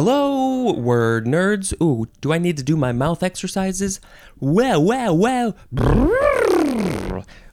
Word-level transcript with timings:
Hello, 0.00 0.72
word 0.74 1.26
nerds. 1.26 1.74
Ooh, 1.82 2.06
do 2.20 2.32
I 2.32 2.38
need 2.38 2.56
to 2.56 2.62
do 2.62 2.76
my 2.76 2.92
mouth 2.92 3.20
exercises? 3.20 4.00
Well, 4.38 4.80
well, 4.80 5.18
well. 5.18 5.56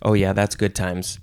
Oh, 0.03 0.13
yeah, 0.13 0.31
that's 0.31 0.55
good 0.55 0.75
times. 0.75 1.17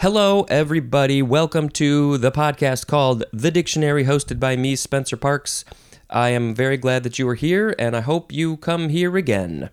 Hello, 0.00 0.42
everybody. 0.48 1.22
Welcome 1.22 1.68
to 1.68 2.18
the 2.18 2.32
podcast 2.32 2.88
called 2.88 3.22
The 3.32 3.52
Dictionary, 3.52 4.04
hosted 4.06 4.40
by 4.40 4.56
me, 4.56 4.74
Spencer 4.74 5.16
Parks. 5.16 5.64
I 6.10 6.30
am 6.30 6.56
very 6.56 6.76
glad 6.76 7.04
that 7.04 7.20
you 7.20 7.28
are 7.28 7.36
here, 7.36 7.76
and 7.78 7.96
I 7.96 8.00
hope 8.00 8.32
you 8.32 8.56
come 8.56 8.88
here 8.88 9.16
again. 9.16 9.70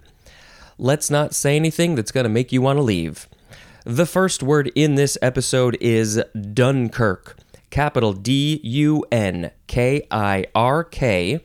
Let's 0.78 1.10
not 1.10 1.34
say 1.34 1.56
anything 1.56 1.96
that's 1.96 2.12
going 2.12 2.26
to 2.26 2.30
make 2.30 2.52
you 2.52 2.62
want 2.62 2.78
to 2.78 2.84
leave. 2.84 3.28
The 3.86 4.06
first 4.06 4.44
word 4.44 4.72
in 4.76 4.94
this 4.94 5.18
episode 5.20 5.80
is 5.82 6.22
Dunkirk 6.54 7.38
capital 7.72 8.14
D 8.14 8.60
U 8.64 9.04
N 9.12 9.52
K 9.68 10.06
I 10.12 10.46
R 10.54 10.84
K. 10.84 11.40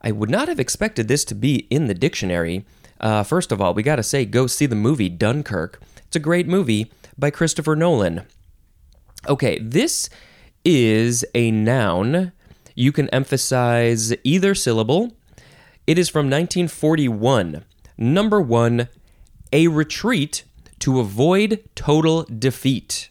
I 0.00 0.10
would 0.10 0.30
not 0.30 0.48
have 0.48 0.58
expected 0.58 1.06
this 1.08 1.24
to 1.26 1.34
be 1.34 1.66
in 1.70 1.86
the 1.86 1.94
dictionary. 1.94 2.64
Uh, 3.00 3.22
first 3.22 3.52
of 3.52 3.60
all, 3.60 3.72
we 3.72 3.82
got 3.82 3.96
to 3.96 4.02
say, 4.02 4.24
go 4.24 4.46
see 4.46 4.66
the 4.66 4.74
movie 4.74 5.08
Dunkirk. 5.08 5.80
It's 6.06 6.16
a 6.16 6.20
great 6.20 6.46
movie 6.46 6.90
by 7.16 7.30
Christopher 7.30 7.76
Nolan. 7.76 8.22
Okay, 9.28 9.58
this 9.60 10.10
is 10.64 11.24
a 11.34 11.50
noun. 11.50 12.32
You 12.74 12.92
can 12.92 13.08
emphasize 13.10 14.14
either 14.24 14.54
syllable. 14.54 15.16
It 15.86 15.98
is 15.98 16.08
from 16.08 16.26
1941. 16.26 17.64
Number 17.96 18.40
one, 18.40 18.88
a 19.52 19.68
retreat 19.68 20.44
to 20.80 21.00
avoid 21.00 21.64
total 21.74 22.24
defeat. 22.24 23.08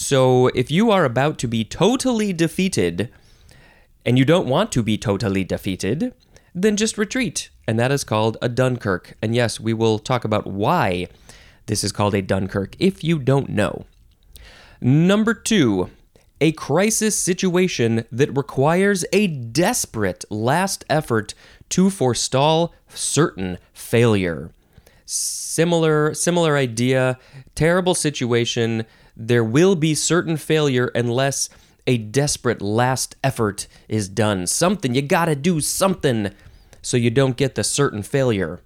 So 0.00 0.46
if 0.54 0.70
you 0.70 0.92
are 0.92 1.04
about 1.04 1.38
to 1.38 1.48
be 1.48 1.64
totally 1.64 2.32
defeated 2.32 3.10
and 4.06 4.16
you 4.16 4.24
don't 4.24 4.46
want 4.46 4.70
to 4.72 4.82
be 4.84 4.96
totally 4.96 5.42
defeated, 5.42 6.14
then 6.54 6.76
just 6.76 6.96
retreat. 6.96 7.50
And 7.66 7.80
that 7.80 7.90
is 7.90 8.04
called 8.04 8.36
a 8.40 8.48
Dunkirk. 8.48 9.14
And 9.20 9.34
yes, 9.34 9.58
we 9.58 9.74
will 9.74 9.98
talk 9.98 10.24
about 10.24 10.46
why 10.46 11.08
this 11.66 11.82
is 11.82 11.90
called 11.90 12.14
a 12.14 12.22
Dunkirk 12.22 12.76
if 12.78 13.02
you 13.02 13.18
don't 13.18 13.48
know. 13.48 13.86
Number 14.80 15.34
two, 15.34 15.90
a 16.40 16.52
crisis 16.52 17.18
situation 17.18 18.04
that 18.12 18.36
requires 18.36 19.04
a 19.12 19.26
desperate 19.26 20.24
last 20.30 20.84
effort 20.88 21.34
to 21.70 21.90
forestall 21.90 22.72
certain 22.88 23.58
failure. 23.72 24.52
Similar 25.06 26.14
similar 26.14 26.56
idea, 26.56 27.18
terrible 27.56 27.96
situation 27.96 28.86
there 29.18 29.44
will 29.44 29.74
be 29.74 29.94
certain 29.94 30.36
failure 30.36 30.86
unless 30.94 31.50
a 31.86 31.98
desperate 31.98 32.62
last 32.62 33.16
effort 33.24 33.66
is 33.88 34.08
done. 34.08 34.46
Something, 34.46 34.94
you 34.94 35.02
gotta 35.02 35.34
do 35.34 35.60
something 35.60 36.30
so 36.80 36.96
you 36.96 37.10
don't 37.10 37.36
get 37.36 37.56
the 37.56 37.64
certain 37.64 38.02
failure. 38.02 38.60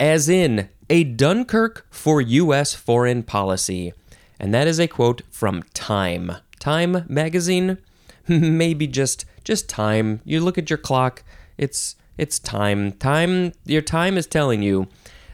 As 0.00 0.28
in, 0.28 0.70
a 0.88 1.04
Dunkirk 1.04 1.86
for 1.90 2.20
U.S. 2.20 2.74
foreign 2.74 3.22
policy. 3.22 3.92
And 4.40 4.54
that 4.54 4.66
is 4.66 4.80
a 4.80 4.88
quote 4.88 5.20
from 5.30 5.62
Time. 5.74 6.32
Time 6.58 7.04
magazine? 7.08 7.76
Maybe 8.28 8.86
just 8.86 9.26
just 9.44 9.68
time. 9.68 10.20
You 10.24 10.40
look 10.40 10.58
at 10.58 10.70
your 10.70 10.78
clock, 10.78 11.22
it's 11.58 11.96
it's 12.16 12.38
time. 12.38 12.92
Time 12.92 13.52
your 13.64 13.82
time 13.82 14.16
is 14.16 14.26
telling 14.26 14.62
you 14.62 14.88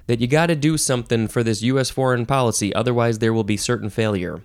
that 0.07 0.21
you 0.21 0.27
got 0.27 0.47
to 0.47 0.57
do 0.57 0.77
something 0.77 1.29
for 1.29 1.43
this 1.43 1.63
U.S. 1.63 1.91
foreign 1.91 2.27
policy, 2.27 2.75
otherwise, 2.75 3.19
there 3.19 3.33
will 3.33 3.45
be 3.45 3.57
certain 3.57 3.91
failure. 3.91 4.43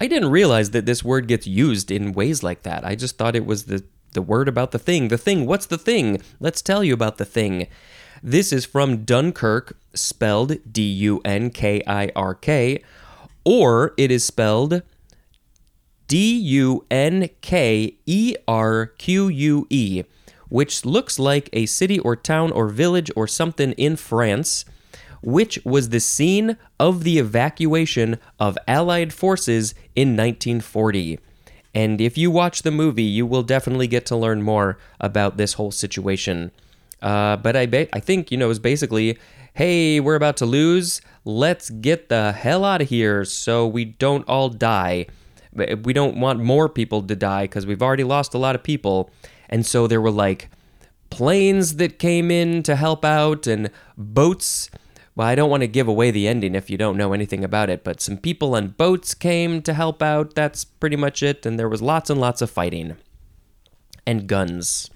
I 0.00 0.06
didn't 0.06 0.30
realize 0.30 0.70
that 0.70 0.86
this 0.86 1.04
word 1.04 1.28
gets 1.28 1.46
used 1.46 1.90
in 1.90 2.12
ways 2.12 2.42
like 2.42 2.62
that. 2.62 2.84
I 2.84 2.94
just 2.94 3.18
thought 3.18 3.36
it 3.36 3.46
was 3.46 3.64
the, 3.64 3.84
the 4.12 4.22
word 4.22 4.48
about 4.48 4.72
the 4.72 4.78
thing. 4.78 5.08
The 5.08 5.18
thing, 5.18 5.46
what's 5.46 5.66
the 5.66 5.78
thing? 5.78 6.20
Let's 6.40 6.62
tell 6.62 6.82
you 6.82 6.94
about 6.94 7.18
the 7.18 7.24
thing. 7.24 7.66
This 8.22 8.52
is 8.52 8.64
from 8.64 9.04
Dunkirk, 9.04 9.76
spelled 9.94 10.72
D 10.72 10.82
U 10.82 11.20
N 11.24 11.50
K 11.50 11.82
I 11.86 12.10
R 12.16 12.34
K, 12.34 12.82
or 13.44 13.94
it 13.96 14.10
is 14.10 14.24
spelled 14.24 14.82
D 16.08 16.36
U 16.36 16.84
N 16.90 17.28
K 17.40 17.96
E 18.06 18.34
R 18.48 18.86
Q 18.86 19.28
U 19.28 19.66
E 19.70 20.04
which 20.48 20.84
looks 20.84 21.18
like 21.18 21.48
a 21.52 21.66
city 21.66 21.98
or 21.98 22.16
town 22.16 22.52
or 22.52 22.68
village 22.68 23.10
or 23.16 23.26
something 23.26 23.72
in 23.72 23.96
France, 23.96 24.64
which 25.22 25.58
was 25.64 25.88
the 25.88 26.00
scene 26.00 26.56
of 26.78 27.04
the 27.04 27.18
evacuation 27.18 28.18
of 28.38 28.58
Allied 28.68 29.12
forces 29.12 29.74
in 29.94 30.10
1940. 30.10 31.18
And 31.74 32.00
if 32.00 32.16
you 32.16 32.30
watch 32.30 32.62
the 32.62 32.70
movie, 32.70 33.02
you 33.02 33.26
will 33.26 33.42
definitely 33.42 33.86
get 33.86 34.06
to 34.06 34.16
learn 34.16 34.42
more 34.42 34.78
about 35.00 35.36
this 35.36 35.54
whole 35.54 35.72
situation. 35.72 36.50
Uh, 37.02 37.36
but 37.36 37.56
I, 37.56 37.66
ba- 37.66 37.94
I 37.94 38.00
think, 38.00 38.30
you 38.30 38.38
know, 38.38 38.48
it's 38.48 38.58
basically 38.58 39.18
hey, 39.56 40.00
we're 40.00 40.16
about 40.16 40.36
to 40.36 40.44
lose. 40.44 41.00
Let's 41.24 41.70
get 41.70 42.10
the 42.10 42.32
hell 42.32 42.62
out 42.62 42.82
of 42.82 42.90
here 42.90 43.24
so 43.24 43.66
we 43.66 43.86
don't 43.86 44.22
all 44.28 44.50
die. 44.50 45.06
We 45.54 45.94
don't 45.94 46.18
want 46.18 46.40
more 46.40 46.68
people 46.68 47.02
to 47.02 47.16
die 47.16 47.44
because 47.44 47.64
we've 47.64 47.80
already 47.80 48.04
lost 48.04 48.34
a 48.34 48.38
lot 48.38 48.54
of 48.54 48.62
people. 48.62 49.10
And 49.48 49.64
so 49.64 49.86
there 49.86 50.00
were 50.00 50.10
like 50.10 50.50
planes 51.10 51.76
that 51.76 51.98
came 51.98 52.30
in 52.30 52.62
to 52.64 52.76
help 52.76 53.04
out 53.04 53.46
and 53.46 53.70
boats. 53.96 54.70
Well, 55.14 55.26
I 55.26 55.34
don't 55.34 55.50
want 55.50 55.62
to 55.62 55.68
give 55.68 55.88
away 55.88 56.10
the 56.10 56.28
ending 56.28 56.54
if 56.54 56.68
you 56.68 56.76
don't 56.76 56.96
know 56.96 57.12
anything 57.12 57.42
about 57.42 57.70
it, 57.70 57.84
but 57.84 58.00
some 58.00 58.18
people 58.18 58.54
on 58.54 58.68
boats 58.68 59.14
came 59.14 59.62
to 59.62 59.72
help 59.72 60.02
out. 60.02 60.34
That's 60.34 60.64
pretty 60.64 60.96
much 60.96 61.22
it. 61.22 61.46
And 61.46 61.58
there 61.58 61.68
was 61.68 61.80
lots 61.80 62.10
and 62.10 62.20
lots 62.20 62.42
of 62.42 62.50
fighting 62.50 62.96
and 64.06 64.26
guns. 64.26 64.90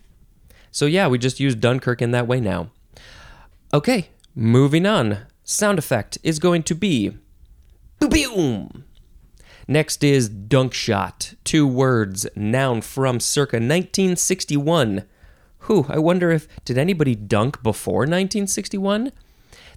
So, 0.70 0.86
yeah, 0.86 1.08
we 1.08 1.18
just 1.18 1.40
use 1.40 1.54
Dunkirk 1.54 2.02
in 2.02 2.10
that 2.10 2.26
way 2.26 2.40
now. 2.40 2.70
Okay, 3.72 4.10
moving 4.34 4.86
on. 4.86 5.26
Sound 5.42 5.78
effect 5.78 6.18
is 6.22 6.38
going 6.38 6.62
to 6.64 6.74
be 6.74 7.16
boom. 7.98 8.84
Next 9.70 10.02
is 10.02 10.28
dunk 10.28 10.74
shot. 10.74 11.34
Two 11.44 11.64
words, 11.64 12.26
noun 12.34 12.80
from 12.80 13.20
circa 13.20 13.58
1961. 13.58 15.04
Whew, 15.66 15.86
I 15.88 15.96
wonder 15.96 16.32
if 16.32 16.48
did 16.64 16.76
anybody 16.76 17.14
dunk 17.14 17.62
before 17.62 18.00
1961? 18.00 19.12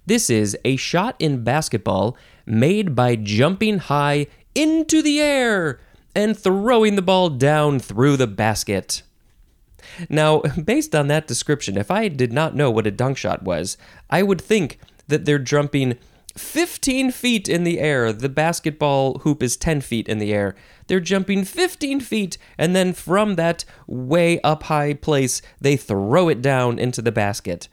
This 0.04 0.28
is 0.28 0.58
a 0.64 0.74
shot 0.74 1.14
in 1.20 1.44
basketball 1.44 2.16
made 2.44 2.96
by 2.96 3.14
jumping 3.14 3.78
high 3.78 4.26
into 4.56 5.00
the 5.00 5.20
air 5.20 5.78
and 6.12 6.36
throwing 6.36 6.96
the 6.96 7.00
ball 7.00 7.30
down 7.30 7.78
through 7.78 8.16
the 8.16 8.26
basket. 8.26 9.04
Now, 10.08 10.40
based 10.64 10.96
on 10.96 11.06
that 11.06 11.28
description, 11.28 11.76
if 11.78 11.92
I 11.92 12.08
did 12.08 12.32
not 12.32 12.56
know 12.56 12.68
what 12.68 12.88
a 12.88 12.90
dunk 12.90 13.16
shot 13.16 13.44
was, 13.44 13.78
I 14.10 14.24
would 14.24 14.40
think 14.40 14.80
that 15.06 15.24
they're 15.24 15.38
jumping 15.38 15.98
15 16.36 17.12
feet 17.12 17.48
in 17.48 17.64
the 17.64 17.78
air. 17.78 18.12
The 18.12 18.28
basketball 18.28 19.18
hoop 19.18 19.42
is 19.42 19.56
10 19.56 19.80
feet 19.80 20.08
in 20.08 20.18
the 20.18 20.32
air. 20.32 20.54
They're 20.86 21.00
jumping 21.00 21.44
15 21.44 22.00
feet, 22.00 22.38
and 22.58 22.74
then 22.74 22.92
from 22.92 23.36
that 23.36 23.64
way 23.86 24.40
up 24.40 24.64
high 24.64 24.94
place, 24.94 25.40
they 25.60 25.76
throw 25.76 26.28
it 26.28 26.42
down 26.42 26.78
into 26.78 27.00
the 27.00 27.12
basket. 27.12 27.68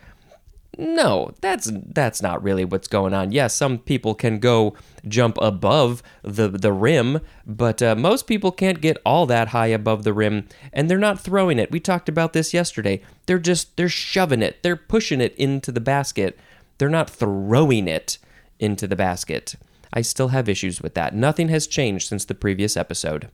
No, 0.77 1.33
that's 1.41 1.69
that's 1.73 2.21
not 2.21 2.41
really 2.41 2.63
what's 2.63 2.87
going 2.87 3.13
on. 3.13 3.33
Yes, 3.33 3.53
some 3.53 3.77
people 3.77 4.15
can 4.15 4.39
go 4.39 4.73
jump 5.05 5.37
above 5.41 6.01
the 6.23 6.47
the 6.47 6.71
rim, 6.71 7.19
but 7.45 7.81
uh, 7.81 7.95
most 7.95 8.25
people 8.25 8.53
can't 8.53 8.79
get 8.79 8.97
all 9.05 9.25
that 9.25 9.49
high 9.49 9.67
above 9.67 10.03
the 10.03 10.13
rim, 10.13 10.47
and 10.71 10.89
they're 10.89 10.97
not 10.97 11.19
throwing 11.19 11.59
it. 11.59 11.71
We 11.71 11.81
talked 11.81 12.07
about 12.07 12.31
this 12.31 12.53
yesterday. 12.53 13.01
They're 13.25 13.37
just 13.37 13.75
they're 13.75 13.89
shoving 13.89 14.41
it. 14.41 14.63
They're 14.63 14.77
pushing 14.77 15.19
it 15.19 15.35
into 15.35 15.73
the 15.73 15.81
basket. 15.81 16.39
They're 16.77 16.89
not 16.89 17.09
throwing 17.09 17.89
it 17.89 18.17
into 18.61 18.87
the 18.87 18.95
basket. 18.95 19.55
I 19.93 20.01
still 20.01 20.29
have 20.29 20.47
issues 20.47 20.81
with 20.81 20.93
that. 20.93 21.13
Nothing 21.13 21.49
has 21.49 21.67
changed 21.67 22.07
since 22.07 22.23
the 22.23 22.35
previous 22.35 22.77
episode 22.77 23.29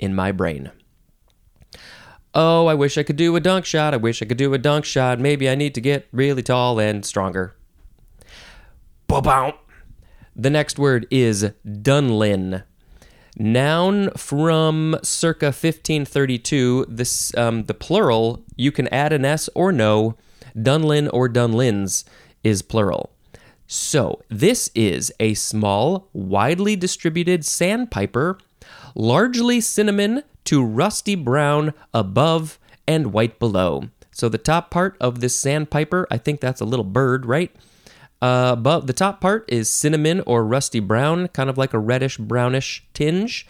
in 0.00 0.14
my 0.14 0.32
brain. 0.32 0.70
Oh, 2.34 2.66
I 2.66 2.74
wish 2.74 2.96
I 2.96 3.02
could 3.02 3.16
do 3.16 3.34
a 3.36 3.40
dunk 3.40 3.64
shot. 3.64 3.94
I 3.94 3.98
wish 3.98 4.22
I 4.22 4.26
could 4.26 4.38
do 4.38 4.54
a 4.54 4.58
dunk 4.58 4.84
shot. 4.84 5.18
Maybe 5.18 5.48
I 5.48 5.54
need 5.54 5.74
to 5.74 5.80
get 5.80 6.08
really 6.12 6.42
tall 6.42 6.78
and 6.78 7.04
stronger. 7.04 7.54
Ba-bow. 9.06 9.58
The 10.36 10.50
next 10.50 10.78
word 10.78 11.06
is 11.10 11.50
Dunlin. 11.82 12.62
Noun 13.36 14.10
from 14.10 14.96
circa 15.02 15.46
1532. 15.46 16.86
This 16.88 17.36
um, 17.36 17.64
the 17.64 17.74
plural. 17.74 18.44
You 18.56 18.70
can 18.70 18.88
add 18.88 19.12
an 19.12 19.24
s 19.24 19.48
or 19.54 19.72
no. 19.72 20.16
Dunlin 20.60 21.08
or 21.08 21.28
Dunlins 21.28 22.04
is 22.44 22.62
plural. 22.62 23.10
So, 23.70 24.22
this 24.30 24.70
is 24.74 25.12
a 25.20 25.34
small, 25.34 26.08
widely 26.14 26.74
distributed 26.74 27.44
sandpiper, 27.44 28.38
largely 28.94 29.60
cinnamon 29.60 30.22
to 30.44 30.64
rusty 30.64 31.14
brown 31.14 31.74
above 31.92 32.58
and 32.86 33.12
white 33.12 33.38
below. 33.38 33.90
So, 34.10 34.30
the 34.30 34.38
top 34.38 34.70
part 34.70 34.96
of 35.02 35.20
this 35.20 35.36
sandpiper, 35.36 36.06
I 36.10 36.16
think 36.16 36.40
that's 36.40 36.62
a 36.62 36.64
little 36.64 36.82
bird, 36.82 37.26
right? 37.26 37.54
Uh, 38.22 38.54
above 38.54 38.86
the 38.86 38.94
top 38.94 39.20
part 39.20 39.44
is 39.48 39.70
cinnamon 39.70 40.22
or 40.26 40.46
rusty 40.46 40.80
brown, 40.80 41.28
kind 41.28 41.50
of 41.50 41.58
like 41.58 41.74
a 41.74 41.78
reddish 41.78 42.16
brownish 42.16 42.82
tinge. 42.94 43.46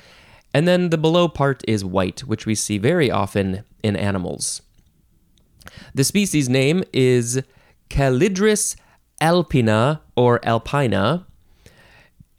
And 0.52 0.66
then 0.66 0.90
the 0.90 0.98
below 0.98 1.28
part 1.28 1.62
is 1.68 1.84
white, 1.84 2.20
which 2.20 2.44
we 2.44 2.56
see 2.56 2.76
very 2.76 3.08
often 3.08 3.62
in 3.84 3.94
animals. 3.94 4.62
The 5.94 6.02
species 6.02 6.48
name 6.48 6.82
is 6.92 7.40
Calidris 7.88 8.74
alpina 9.20 10.00
or 10.18 10.44
alpina. 10.44 11.24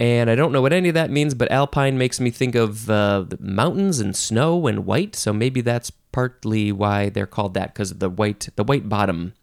And 0.01 0.29
I 0.29 0.35
don't 0.35 0.51
know 0.51 0.61
what 0.61 0.73
any 0.73 0.89
of 0.89 0.95
that 0.95 1.09
means, 1.09 1.33
but 1.33 1.49
alpine 1.49 1.97
makes 1.97 2.19
me 2.19 2.29
think 2.29 2.53
of 2.53 2.89
uh, 2.89 3.23
mountains 3.39 4.01
and 4.01 4.13
snow 4.13 4.67
and 4.67 4.85
white. 4.85 5.15
So 5.15 5.31
maybe 5.31 5.61
that's 5.61 5.89
partly 6.11 6.73
why 6.73 7.07
they're 7.07 7.25
called 7.25 7.53
that 7.53 7.73
because 7.73 7.89
of 7.91 7.99
the 7.99 8.09
white, 8.09 8.49
the 8.57 8.65
white 8.65 8.89
bottom. 8.89 9.33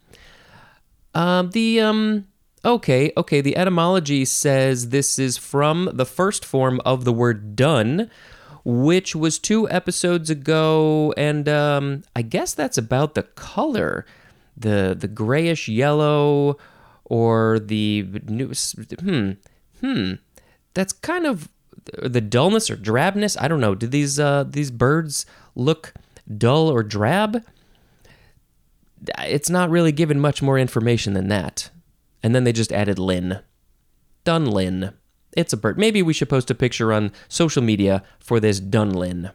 Um, 1.15 1.49
the 1.49 1.81
um, 1.81 2.27
okay, 2.63 3.11
okay. 3.17 3.41
The 3.41 3.57
etymology 3.57 4.23
says 4.23 4.89
this 4.89 5.17
is 5.17 5.35
from 5.35 5.89
the 5.93 6.05
first 6.05 6.45
form 6.45 6.79
of 6.85 7.05
the 7.05 7.13
word 7.13 7.55
"dun," 7.55 8.11
which 8.63 9.15
was 9.15 9.39
two 9.39 9.67
episodes 9.71 10.29
ago, 10.29 11.11
and 11.17 11.49
um, 11.49 12.03
I 12.15 12.21
guess 12.21 12.53
that's 12.53 12.77
about 12.77 13.15
the 13.15 13.23
color, 13.23 14.05
the 14.55 14.95
the 14.99 15.07
grayish 15.07 15.67
yellow, 15.67 16.57
or 17.07 17.59
the 17.59 18.05
new. 18.27 18.51
Hmm, 18.99 19.31
hmm. 19.81 20.13
That's 20.73 20.93
kind 20.93 21.25
of 21.25 21.49
the 22.01 22.21
dullness 22.21 22.69
or 22.69 22.75
drabness. 22.75 23.35
I 23.39 23.47
don't 23.47 23.61
know. 23.61 23.73
Do 23.73 23.87
these 23.87 24.19
uh, 24.19 24.43
these 24.47 24.71
birds 24.71 25.25
look 25.55 25.93
dull 26.37 26.69
or 26.69 26.83
drab? 26.83 27.43
It's 29.19 29.49
not 29.49 29.69
really 29.69 29.91
given 29.91 30.19
much 30.19 30.41
more 30.41 30.59
information 30.59 31.13
than 31.13 31.29
that. 31.29 31.69
And 32.23 32.35
then 32.35 32.43
they 32.43 32.51
just 32.51 32.71
added 32.73 32.99
Lin. 32.99 33.39
Dunlin. 34.23 34.93
It's 35.33 35.53
a 35.53 35.57
bird. 35.57 35.77
Maybe 35.77 36.01
we 36.01 36.13
should 36.13 36.29
post 36.29 36.51
a 36.51 36.55
picture 36.55 36.91
on 36.91 37.11
social 37.29 37.61
media 37.61 38.03
for 38.19 38.39
this 38.39 38.59
Dunlin. 38.59 39.31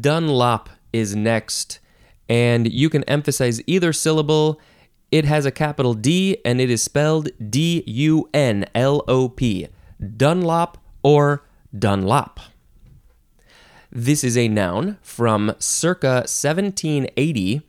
Dunlop 0.00 0.68
is 0.92 1.16
next, 1.16 1.79
and 2.30 2.72
you 2.72 2.88
can 2.88 3.02
emphasize 3.04 3.60
either 3.66 3.92
syllable. 3.92 4.60
It 5.10 5.24
has 5.24 5.44
a 5.44 5.50
capital 5.50 5.94
D 5.94 6.38
and 6.44 6.60
it 6.60 6.70
is 6.70 6.80
spelled 6.80 7.28
D 7.50 7.82
U 7.86 8.30
N 8.32 8.64
L 8.74 9.02
O 9.08 9.28
P. 9.28 9.66
Dunlop 10.16 10.78
or 11.02 11.44
Dunlop. 11.76 12.38
This 13.90 14.22
is 14.22 14.36
a 14.38 14.46
noun 14.46 14.98
from 15.02 15.56
circa 15.58 16.24
1780 16.28 17.62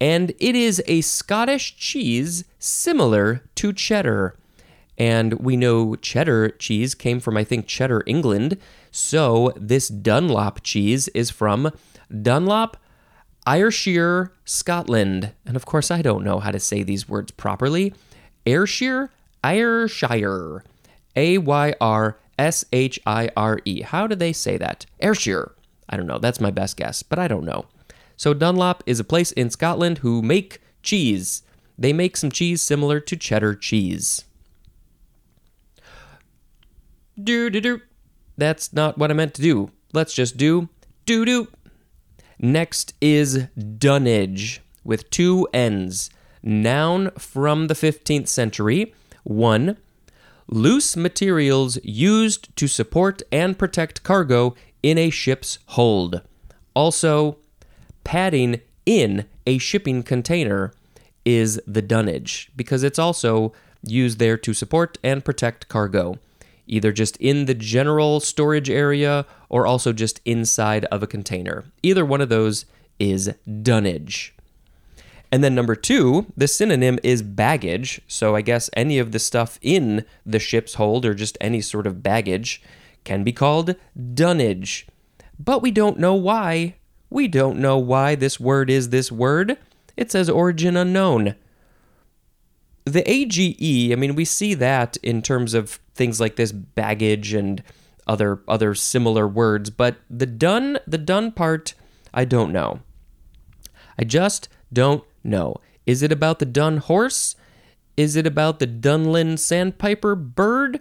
and 0.00 0.30
it 0.40 0.56
is 0.56 0.82
a 0.86 1.02
Scottish 1.02 1.76
cheese 1.76 2.44
similar 2.58 3.42
to 3.56 3.74
cheddar. 3.74 4.34
And 4.96 5.34
we 5.34 5.58
know 5.58 5.96
cheddar 5.96 6.50
cheese 6.50 6.94
came 6.94 7.20
from, 7.20 7.36
I 7.36 7.44
think, 7.44 7.66
Cheddar, 7.66 8.02
England. 8.06 8.58
So 8.90 9.52
this 9.56 9.88
Dunlop 9.88 10.62
cheese 10.62 11.08
is 11.08 11.30
from 11.30 11.70
Dunlop, 12.10 12.76
Ayrshire, 13.46 14.32
Scotland. 14.44 15.32
And 15.46 15.56
of 15.56 15.66
course, 15.66 15.90
I 15.90 16.02
don't 16.02 16.24
know 16.24 16.40
how 16.40 16.50
to 16.50 16.60
say 16.60 16.82
these 16.82 17.08
words 17.08 17.30
properly. 17.32 17.94
Ayrshire, 18.46 19.10
Ayrshire, 19.44 20.64
A 21.16 21.38
Y 21.38 21.74
R 21.80 22.18
S 22.38 22.64
H 22.72 23.00
I 23.06 23.30
R 23.36 23.60
E. 23.64 23.82
How 23.82 24.06
do 24.06 24.14
they 24.14 24.32
say 24.32 24.56
that? 24.58 24.86
Ayrshire. 25.00 25.52
I 25.88 25.96
don't 25.96 26.06
know. 26.06 26.18
That's 26.18 26.40
my 26.40 26.50
best 26.50 26.76
guess, 26.76 27.02
but 27.02 27.18
I 27.18 27.28
don't 27.28 27.44
know. 27.44 27.66
So 28.16 28.34
Dunlop 28.34 28.82
is 28.86 29.00
a 29.00 29.04
place 29.04 29.32
in 29.32 29.50
Scotland 29.50 29.98
who 29.98 30.22
make 30.22 30.60
cheese. 30.82 31.42
They 31.78 31.92
make 31.92 32.16
some 32.16 32.30
cheese 32.30 32.60
similar 32.62 33.00
to 33.00 33.16
cheddar 33.16 33.54
cheese. 33.54 34.24
Do 37.22 37.50
do 37.50 37.60
do. 37.60 37.80
That's 38.36 38.72
not 38.72 38.98
what 38.98 39.10
I 39.10 39.14
meant 39.14 39.34
to 39.34 39.42
do. 39.42 39.70
Let's 39.92 40.14
just 40.14 40.36
do 40.36 40.68
do 41.06 41.24
do. 41.24 41.48
Next 42.42 42.94
is 43.02 43.48
dunnage 43.76 44.62
with 44.82 45.10
two 45.10 45.46
N's. 45.52 46.08
Noun 46.42 47.10
from 47.18 47.66
the 47.66 47.74
15th 47.74 48.28
century. 48.28 48.94
One, 49.24 49.76
loose 50.48 50.96
materials 50.96 51.78
used 51.84 52.56
to 52.56 52.66
support 52.66 53.20
and 53.30 53.58
protect 53.58 54.02
cargo 54.02 54.54
in 54.82 54.96
a 54.96 55.10
ship's 55.10 55.58
hold. 55.66 56.22
Also, 56.72 57.36
padding 58.04 58.62
in 58.86 59.26
a 59.46 59.58
shipping 59.58 60.02
container 60.02 60.72
is 61.26 61.60
the 61.66 61.82
dunnage 61.82 62.50
because 62.56 62.82
it's 62.82 62.98
also 62.98 63.52
used 63.82 64.18
there 64.18 64.38
to 64.38 64.54
support 64.54 64.96
and 65.04 65.22
protect 65.26 65.68
cargo, 65.68 66.18
either 66.70 66.92
just 66.92 67.16
in 67.18 67.46
the 67.46 67.54
general 67.54 68.20
storage 68.20 68.70
area 68.70 69.26
or 69.48 69.66
also 69.66 69.92
just 69.92 70.20
inside 70.24 70.84
of 70.86 71.02
a 71.02 71.06
container. 71.06 71.64
Either 71.82 72.04
one 72.04 72.20
of 72.20 72.28
those 72.28 72.64
is 72.98 73.32
dunnage. 73.62 74.34
And 75.32 75.44
then 75.44 75.54
number 75.54 75.76
two, 75.76 76.26
the 76.36 76.48
synonym 76.48 76.98
is 77.02 77.22
baggage. 77.22 78.00
So 78.08 78.34
I 78.34 78.40
guess 78.40 78.68
any 78.74 78.98
of 78.98 79.12
the 79.12 79.18
stuff 79.18 79.58
in 79.62 80.04
the 80.26 80.38
ship's 80.38 80.74
hold 80.74 81.04
or 81.04 81.14
just 81.14 81.38
any 81.40 81.60
sort 81.60 81.86
of 81.86 82.02
baggage 82.02 82.62
can 83.04 83.22
be 83.22 83.32
called 83.32 83.76
dunnage. 84.14 84.86
But 85.38 85.62
we 85.62 85.70
don't 85.70 85.98
know 85.98 86.14
why 86.14 86.74
we 87.10 87.26
don't 87.26 87.58
know 87.58 87.76
why 87.76 88.14
this 88.14 88.38
word 88.38 88.70
is 88.70 88.90
this 88.90 89.10
word. 89.10 89.58
It 89.96 90.12
says 90.12 90.30
origin 90.30 90.76
unknown. 90.76 91.34
The 92.92 93.08
AGE, 93.10 93.92
I 93.92 93.96
mean, 93.96 94.14
we 94.14 94.24
see 94.24 94.54
that 94.54 94.96
in 94.98 95.22
terms 95.22 95.54
of 95.54 95.80
things 95.94 96.20
like 96.20 96.36
this 96.36 96.52
baggage 96.52 97.34
and 97.34 97.62
other 98.06 98.40
other 98.48 98.74
similar 98.74 99.28
words, 99.28 99.70
but 99.70 99.96
the 100.08 100.26
dun 100.26 100.78
the 100.86 100.98
dun 100.98 101.32
part, 101.32 101.74
I 102.12 102.24
don't 102.24 102.52
know. 102.52 102.80
I 103.98 104.04
just 104.04 104.48
don't 104.72 105.04
know. 105.22 105.56
Is 105.86 106.02
it 106.02 106.10
about 106.10 106.38
the 106.38 106.46
dun 106.46 106.78
horse? 106.78 107.36
Is 107.96 108.16
it 108.16 108.26
about 108.26 108.58
the 108.58 108.66
Dunlin 108.66 109.36
sandpiper 109.36 110.14
bird? 110.14 110.80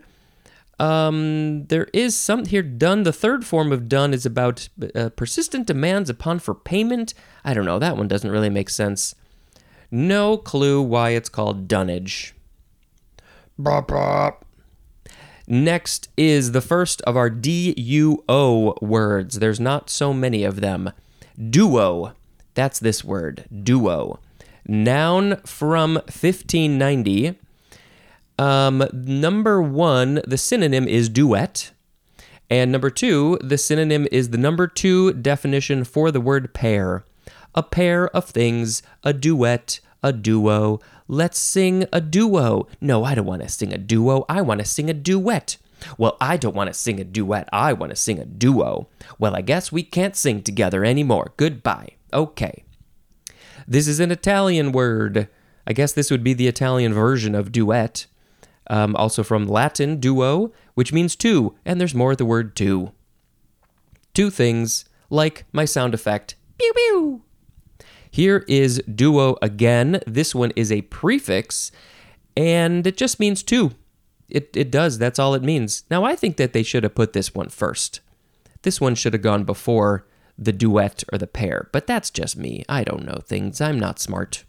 Um, 0.80 1.66
there 1.66 1.88
is 1.94 2.16
some 2.16 2.46
here 2.46 2.62
dun. 2.62 3.04
The 3.04 3.12
third 3.12 3.46
form 3.46 3.74
of 3.74 3.90
dun 3.90 4.14
is 4.14 4.26
about 4.26 4.70
uh, 4.96 5.10
persistent 5.10 5.68
demands 5.68 6.10
upon 6.10 6.40
for 6.40 6.56
payment. 6.56 7.14
I 7.44 7.54
don't 7.54 7.66
know. 7.66 7.80
That 7.80 7.98
one 7.98 8.08
doesn't 8.08 8.32
really 8.32 8.50
make 8.50 8.70
sense. 8.70 9.16
No 9.92 10.38
clue 10.38 10.82
why 10.82 11.12
it's 11.12 11.30
called 11.30 11.68
dunnage. 11.68 12.34
Bop, 13.58 13.88
bop. 13.88 14.46
Next 15.48 16.10
is 16.16 16.52
the 16.52 16.62
first 16.62 17.02
of 17.02 17.18
our 17.18 17.30
D-U-O 17.30 18.76
words. 18.82 19.40
There's 19.40 19.60
not 19.60 19.90
so 19.90 20.14
many 20.14 20.44
of 20.44 20.62
them. 20.62 20.92
Duo. 21.50 22.14
That's 22.54 22.80
this 22.80 23.04
word. 23.04 23.46
Duo. 23.64 24.20
Noun 24.68 25.38
from 25.46 25.96
1590 25.96 27.36
um, 28.40 28.88
number 28.94 29.62
one, 29.62 30.22
the 30.26 30.38
synonym 30.38 30.88
is 30.88 31.10
duet. 31.10 31.72
And 32.50 32.72
number 32.72 32.90
two, 32.90 33.38
the 33.44 33.58
synonym 33.58 34.08
is 34.14 34.30
the 34.30 34.38
number 34.38 34.66
two 34.66 35.12
definition 35.14 35.84
for 35.84 36.10
the 36.10 36.22
word 36.22 36.54
pair. 36.54 37.04
A 37.56 37.64
pair 37.64 38.08
of 38.10 38.26
things, 38.26 38.82
a 39.04 39.14
duet, 39.14 39.80
a 40.04 40.14
duo. 40.14 40.80
Let's 41.08 41.40
sing 41.40 41.86
a 41.92 42.00
duo. 42.00 42.68
No, 42.80 43.04
I 43.04 43.16
don't 43.16 43.26
want 43.26 43.42
to 43.42 43.50
sing 43.50 43.74
a 43.74 43.78
duo. 43.78 44.26
I 44.30 44.42
want 44.42 44.60
to 44.60 44.66
sing 44.66 44.90
a 44.90 44.94
duet. 44.94 45.58
Well, 45.98 46.18
I 46.20 46.38
don't 46.38 46.56
want 46.56 46.68
to 46.68 46.74
sing 46.74 47.00
a 47.00 47.04
duet. 47.04 47.48
I 47.52 47.74
want 47.74 47.92
to 47.92 47.96
sing 47.96 48.20
a 48.20 48.26
duo. 48.26 48.90
Well, 49.18 49.36
I 49.36 49.42
guess 49.42 49.72
we 49.72 49.84
can't 49.84 50.16
sing 50.16 50.42
together 50.44 50.84
anymore. 50.84 51.34
Goodbye. 51.38 51.92
Okay. 52.14 52.64
This 53.68 53.88
is 53.88 54.00
an 54.00 54.12
Italian 54.12 54.72
word. 54.72 55.30
I 55.66 55.74
guess 55.74 55.94
this 55.94 56.12
would 56.12 56.24
be 56.24 56.34
the 56.34 56.48
Italian 56.48 56.94
version 56.94 57.36
of 57.36 57.52
duet 57.52 58.08
um, 58.70 58.96
also 58.96 59.24
from 59.24 59.48
Latin 59.48 60.00
duo, 60.00 60.52
which 60.76 60.94
means 60.94 61.16
two, 61.16 61.56
and 61.66 61.82
there's 61.82 61.96
more 61.96 62.12
of 62.12 62.18
the 62.18 62.26
word 62.26 62.56
two. 62.56 62.92
Two 64.14 64.30
things, 64.30 64.86
like 65.10 65.46
my 65.52 65.66
sound 65.66 65.94
effect, 65.94 66.36
pew 66.58 66.72
pew. 66.74 67.22
Here 68.12 68.44
is 68.48 68.82
duo 68.94 69.38
again. 69.42 70.02
This 70.08 70.34
one 70.34 70.52
is 70.56 70.72
a 70.72 70.82
prefix, 70.84 71.72
and 72.36 72.86
it 72.88 72.98
just 72.98 73.20
means 73.20 73.44
two. 73.44 73.72
It, 74.30 74.56
it 74.56 74.72
does, 74.72 74.98
that's 74.98 75.20
all 75.20 75.34
it 75.34 75.44
means. 75.44 75.84
Now, 75.90 76.04
I 76.04 76.16
think 76.16 76.38
that 76.38 76.54
they 76.54 76.64
should 76.64 76.84
have 76.84 76.96
put 76.96 77.14
this 77.14 77.34
one 77.34 77.50
first. 77.50 78.00
This 78.62 78.80
one 78.80 78.96
should 78.96 79.14
have 79.14 79.22
gone 79.22 79.44
before 79.44 80.06
the 80.38 80.54
duet 80.54 81.04
or 81.12 81.18
the 81.18 81.28
pair, 81.28 81.70
but 81.72 81.88
that's 81.88 82.10
just 82.10 82.38
me. 82.38 82.64
I 82.70 82.84
don't 82.84 83.06
know 83.06 83.22
things. 83.26 83.60
I'm 83.60 83.80
not 83.80 84.00
smart. 84.00 84.44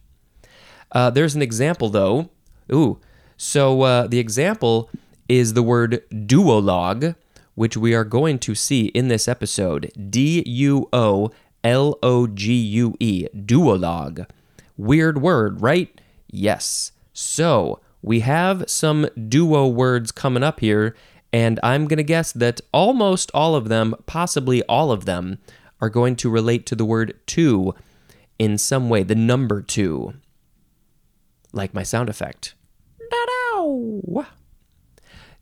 Uh, 0.92 1.10
there's 1.10 1.34
an 1.34 1.42
example, 1.42 1.88
though. 1.88 2.30
Ooh, 2.72 3.00
so 3.36 3.82
uh, 3.82 4.06
the 4.06 4.18
example 4.18 4.90
is 5.28 5.54
the 5.54 5.62
word 5.62 6.02
duologue, 6.10 7.14
which 7.54 7.76
we 7.76 7.94
are 7.94 8.04
going 8.04 8.38
to 8.40 8.54
see 8.54 8.86
in 8.86 9.08
this 9.08 9.28
episode. 9.28 9.90
D 10.10 10.42
U 10.46 10.88
O 10.92 11.30
L 11.64 11.98
O 12.02 12.26
G 12.26 12.54
U 12.54 12.94
E, 13.00 13.26
duologue. 13.34 14.26
Weird 14.76 15.20
word, 15.20 15.60
right? 15.60 16.00
Yes. 16.28 16.92
So 17.12 17.80
we 18.02 18.20
have 18.20 18.64
some 18.66 19.08
duo 19.28 19.66
words 19.66 20.10
coming 20.10 20.42
up 20.42 20.60
here, 20.60 20.96
and 21.32 21.60
I'm 21.62 21.86
going 21.86 21.98
to 21.98 22.02
guess 22.02 22.32
that 22.32 22.60
almost 22.72 23.30
all 23.34 23.54
of 23.54 23.68
them, 23.68 23.94
possibly 24.06 24.62
all 24.64 24.90
of 24.90 25.04
them, 25.04 25.38
are 25.80 25.90
going 25.90 26.16
to 26.16 26.30
relate 26.30 26.66
to 26.66 26.74
the 26.74 26.84
word 26.84 27.18
two 27.26 27.74
in 28.38 28.56
some 28.56 28.88
way, 28.88 29.02
the 29.02 29.14
number 29.14 29.60
two. 29.60 30.14
Like 31.52 31.74
my 31.74 31.82
sound 31.82 32.08
effect. 32.08 32.54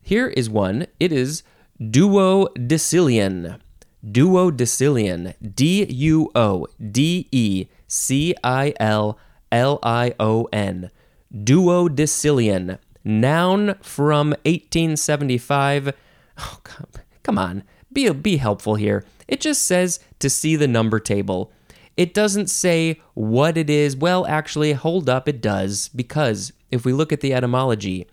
Here 0.01 0.27
is 0.27 0.49
one. 0.49 0.87
It 0.99 1.11
is 1.11 1.43
duodecillion. 1.79 3.59
Duodecillion. 4.05 5.33
D 5.55 5.85
U 5.85 6.31
O 6.35 6.67
D 6.91 7.27
E 7.31 7.67
C 7.87 8.35
I 8.43 8.73
L 8.79 9.17
L 9.51 9.79
I 9.83 10.13
O 10.19 10.47
N. 10.53 10.91
Duodecillion. 11.33 12.79
Noun 13.03 13.75
from 13.81 14.29
1875. 14.45 15.93
Oh, 16.37 16.59
come, 16.63 16.87
come 17.23 17.37
on. 17.37 17.63
Be, 17.91 18.09
be 18.11 18.37
helpful 18.37 18.75
here. 18.75 19.05
It 19.27 19.41
just 19.41 19.63
says 19.63 19.99
to 20.19 20.29
see 20.29 20.55
the 20.55 20.67
number 20.67 20.99
table. 20.99 21.51
It 21.97 22.13
doesn't 22.13 22.49
say 22.49 23.01
what 23.13 23.57
it 23.57 23.69
is. 23.69 23.97
Well, 23.97 24.25
actually, 24.27 24.73
hold 24.73 25.09
up, 25.09 25.27
it 25.27 25.41
does, 25.41 25.89
because 25.89 26.53
if 26.71 26.85
we 26.85 26.93
look 26.93 27.11
at 27.11 27.19
the 27.19 27.33
etymology, 27.33 28.07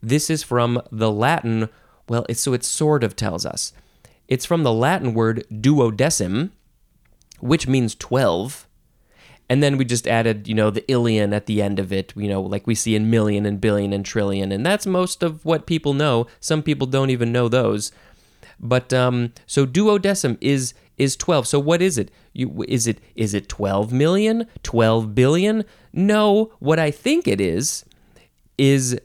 this 0.00 0.30
is 0.30 0.42
from 0.42 0.80
the 0.92 1.10
Latin, 1.10 1.68
well, 2.08 2.24
so 2.32 2.52
it 2.52 2.64
sort 2.64 3.02
of 3.02 3.16
tells 3.16 3.44
us. 3.44 3.72
It's 4.28 4.46
from 4.46 4.62
the 4.62 4.72
Latin 4.72 5.14
word 5.14 5.44
duodecim, 5.50 6.50
which 7.40 7.66
means 7.66 7.94
12. 7.94 8.66
And 9.48 9.62
then 9.62 9.76
we 9.76 9.84
just 9.84 10.06
added, 10.06 10.48
you 10.48 10.54
know, 10.54 10.70
the 10.70 10.82
illion 10.82 11.34
at 11.34 11.46
the 11.46 11.60
end 11.60 11.78
of 11.78 11.92
it, 11.92 12.12
you 12.16 12.28
know, 12.28 12.40
like 12.40 12.66
we 12.66 12.74
see 12.74 12.94
in 12.94 13.10
million 13.10 13.44
and 13.44 13.60
billion 13.60 13.92
and 13.92 14.04
trillion. 14.04 14.50
And 14.52 14.64
that's 14.64 14.86
most 14.86 15.22
of 15.22 15.44
what 15.44 15.66
people 15.66 15.92
know. 15.92 16.26
Some 16.40 16.62
people 16.62 16.86
don't 16.86 17.10
even 17.10 17.32
know 17.32 17.48
those. 17.48 17.92
But 18.58 18.92
um, 18.92 19.32
so 19.46 19.66
duodecim 19.66 20.38
is 20.40 20.72
is 20.96 21.16
12. 21.16 21.48
So 21.48 21.58
what 21.58 21.82
is 21.82 21.98
it? 21.98 22.10
You, 22.32 22.64
is 22.68 22.86
it 22.86 22.98
is 23.16 23.34
it 23.34 23.48
12 23.48 23.92
million? 23.92 24.46
12 24.62 25.14
billion? 25.14 25.64
No, 25.92 26.52
what 26.60 26.78
I 26.78 26.90
think 26.90 27.26
it 27.26 27.40
is 27.40 27.84
is 28.56 28.98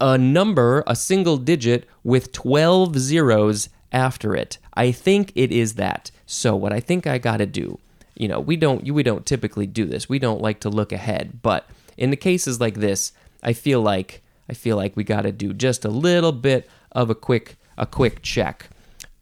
a 0.00 0.18
number, 0.18 0.82
a 0.86 0.96
single 0.96 1.36
digit 1.36 1.86
with 2.02 2.32
12 2.32 2.98
zeros 2.98 3.68
after 3.94 4.34
it. 4.34 4.58
I 4.74 4.92
think 4.92 5.32
it 5.34 5.50
is 5.52 5.74
that. 5.74 6.10
So 6.26 6.56
what 6.56 6.72
I 6.72 6.80
think 6.80 7.06
I 7.06 7.18
got 7.18 7.36
to 7.38 7.46
do, 7.46 7.78
you 8.14 8.28
know, 8.28 8.40
we 8.40 8.56
don't 8.56 8.84
we 8.92 9.02
don't 9.02 9.24
typically 9.24 9.66
do 9.66 9.86
this. 9.86 10.08
We 10.08 10.18
don't 10.18 10.42
like 10.42 10.60
to 10.60 10.68
look 10.68 10.92
ahead, 10.92 11.40
but 11.40 11.66
in 11.96 12.10
the 12.10 12.16
cases 12.16 12.60
like 12.60 12.74
this, 12.74 13.12
I 13.42 13.54
feel 13.54 13.80
like 13.80 14.22
I 14.48 14.54
feel 14.54 14.76
like 14.76 14.96
we 14.96 15.04
got 15.04 15.22
to 15.22 15.32
do 15.32 15.54
just 15.54 15.84
a 15.84 15.90
little 15.90 16.32
bit 16.32 16.68
of 16.92 17.08
a 17.08 17.14
quick 17.14 17.56
a 17.78 17.86
quick 17.86 18.20
check. 18.22 18.68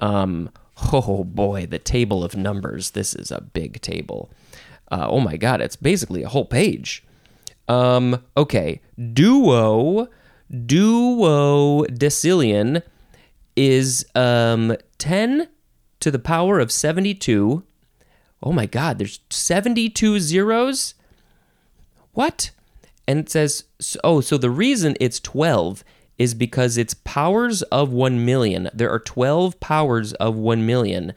Um, 0.01 0.51
oh 0.93 1.25
boy, 1.25 1.67
the 1.67 1.79
table 1.79 2.25
of 2.25 2.35
numbers. 2.35 2.93
This 2.93 3.15
is 3.15 3.31
a 3.31 3.41
big 3.41 3.81
table. 3.83 4.31
Uh, 4.91 5.07
oh 5.09 5.21
my 5.21 5.37
god, 5.37 5.61
it's 5.61 5.77
basically 5.77 6.23
a 6.23 6.29
whole 6.29 6.45
page. 6.45 7.05
Um, 7.69 8.23
okay, 8.37 8.81
duo 9.13 10.09
duodecillion 10.51 12.83
is 13.57 14.05
um 14.15 14.77
10 14.99 15.49
to 16.01 16.11
the 16.11 16.19
power 16.19 16.59
of 16.59 16.73
72. 16.73 17.63
Oh 18.43 18.53
my 18.53 18.67
god, 18.67 18.99
there's 18.99 19.21
72 19.31 20.21
zeros? 20.21 20.95
What? 22.13 22.51
And 23.07 23.19
it 23.19 23.31
says 23.31 23.65
oh, 24.05 24.21
so 24.21 24.39
the 24.39 24.51
reason 24.51 24.97
it's 25.01 25.21
12 25.21 25.85
is 26.19 26.35
because 26.35 26.77
it's 26.77 26.95
powers 26.95 27.63
of 27.63 27.93
1 27.93 28.25
million. 28.25 28.71
There 28.73 28.91
are 28.91 29.01
12 29.01 29.59
powers 29.61 30.13
of 30.15 30.37
1 30.37 30.65
million. 30.67 31.15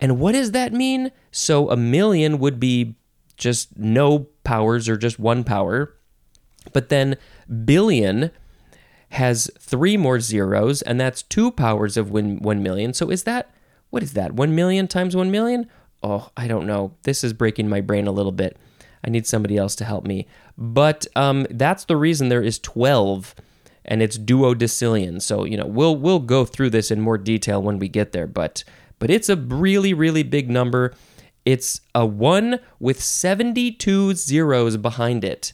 And 0.00 0.18
what 0.18 0.32
does 0.32 0.52
that 0.52 0.72
mean? 0.72 1.10
So 1.32 1.70
a 1.70 1.76
million 1.76 2.38
would 2.38 2.60
be 2.60 2.96
just 3.36 3.76
no 3.78 4.28
powers 4.44 4.88
or 4.88 4.96
just 4.96 5.18
one 5.18 5.44
power. 5.44 5.94
But 6.72 6.88
then 6.88 7.16
billion 7.64 8.30
has 9.14 9.50
three 9.58 9.96
more 9.96 10.20
zeros, 10.20 10.82
and 10.82 11.00
that's 11.00 11.22
two 11.22 11.50
powers 11.50 11.96
of 11.96 12.10
1 12.10 12.40
million. 12.62 12.92
So 12.92 13.10
is 13.10 13.24
that, 13.24 13.50
what 13.90 14.02
is 14.02 14.12
that, 14.12 14.32
1 14.34 14.54
million 14.54 14.86
times 14.88 15.16
1 15.16 15.30
million? 15.30 15.68
Oh, 16.02 16.30
I 16.36 16.46
don't 16.46 16.66
know. 16.66 16.94
This 17.04 17.24
is 17.24 17.32
breaking 17.32 17.68
my 17.68 17.80
brain 17.80 18.06
a 18.06 18.12
little 18.12 18.32
bit. 18.32 18.56
I 19.04 19.10
need 19.10 19.26
somebody 19.26 19.56
else 19.56 19.74
to 19.76 19.84
help 19.84 20.04
me. 20.04 20.26
But 20.56 21.06
um, 21.16 21.46
that's 21.50 21.84
the 21.84 21.96
reason 21.96 22.28
there 22.28 22.42
is 22.42 22.58
12 22.58 23.34
and 23.84 24.02
it's 24.02 24.18
duodecillion. 24.18 25.20
So 25.20 25.44
you 25.44 25.56
know 25.56 25.66
we'll 25.66 25.96
we'll 25.96 26.20
go 26.20 26.44
through 26.44 26.70
this 26.70 26.90
in 26.90 27.00
more 27.00 27.18
detail 27.18 27.62
when 27.62 27.78
we 27.78 27.88
get 27.88 28.12
there, 28.12 28.26
but 28.26 28.64
but 28.98 29.10
it's 29.10 29.28
a 29.28 29.36
really 29.36 29.92
really 29.92 30.22
big 30.22 30.50
number. 30.50 30.94
It's 31.44 31.82
a 31.94 32.06
one 32.06 32.58
with 32.80 33.02
72 33.02 34.14
zeros 34.14 34.76
behind 34.78 35.24
it. 35.24 35.52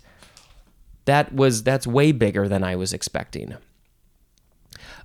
That 1.11 1.35
was 1.35 1.65
that's 1.65 1.89
way 1.89 2.13
bigger 2.13 2.47
than 2.47 2.63
I 2.63 2.77
was 2.77 2.93
expecting. 2.93 3.57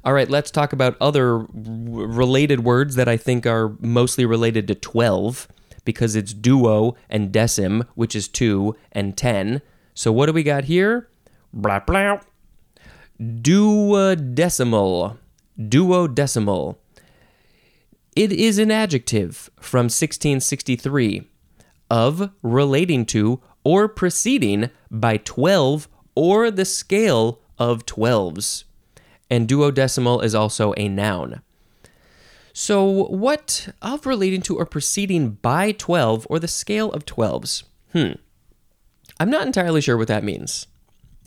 All 0.04 0.14
right, 0.14 0.30
let's 0.30 0.52
talk 0.52 0.72
about 0.72 0.96
other 1.02 1.40
related 1.40 2.64
words 2.64 2.94
that 2.94 3.08
I 3.08 3.18
think 3.18 3.48
are 3.48 3.70
mostly 3.80 4.24
related 4.24 4.68
to 4.68 4.76
12 4.76 5.48
because 5.84 6.16
it's 6.16 6.32
duo 6.32 6.96
and 7.10 7.34
decim, 7.34 7.88
which 7.96 8.16
is 8.16 8.28
2 8.28 8.76
and 8.92 9.18
10. 9.18 9.64
So 9.96 10.12
what 10.12 10.28
do 10.28 10.34
we 10.34 10.44
got 10.44 10.66
here? 10.66 11.10
Blah 11.52 11.80
blah 11.80 12.20
duodecimal. 13.20 15.18
Duodecimal. 15.58 16.76
It 18.16 18.32
is 18.32 18.60
an 18.60 18.70
adjective 18.70 19.50
from 19.60 19.86
1663 19.86 21.28
of 21.90 22.30
relating 22.44 23.08
to 23.08 23.42
or 23.64 23.88
preceding 23.88 24.70
by 24.92 25.18
12 25.18 25.90
or 26.16 26.50
the 26.50 26.66
scale 26.66 27.40
of 27.60 27.86
12s. 27.86 28.64
And 29.30 29.48
duodecimal 29.48 30.24
is 30.24 30.36
also 30.36 30.74
a 30.78 30.88
noun. 30.88 31.42
So, 32.54 33.08
what 33.08 33.70
of 33.82 34.06
relating 34.06 34.42
to 34.44 34.58
or 34.58 34.66
proceeding 34.66 35.32
by 35.32 35.74
12 35.74 36.26
or 36.30 36.40
the 36.40 36.48
scale 36.48 36.90
of 36.92 37.06
12s? 37.06 37.64
Hmm. 37.92 38.14
I'm 39.20 39.30
not 39.30 39.46
entirely 39.46 39.82
sure 39.82 39.98
what 39.98 40.08
that 40.08 40.24
means. 40.24 40.68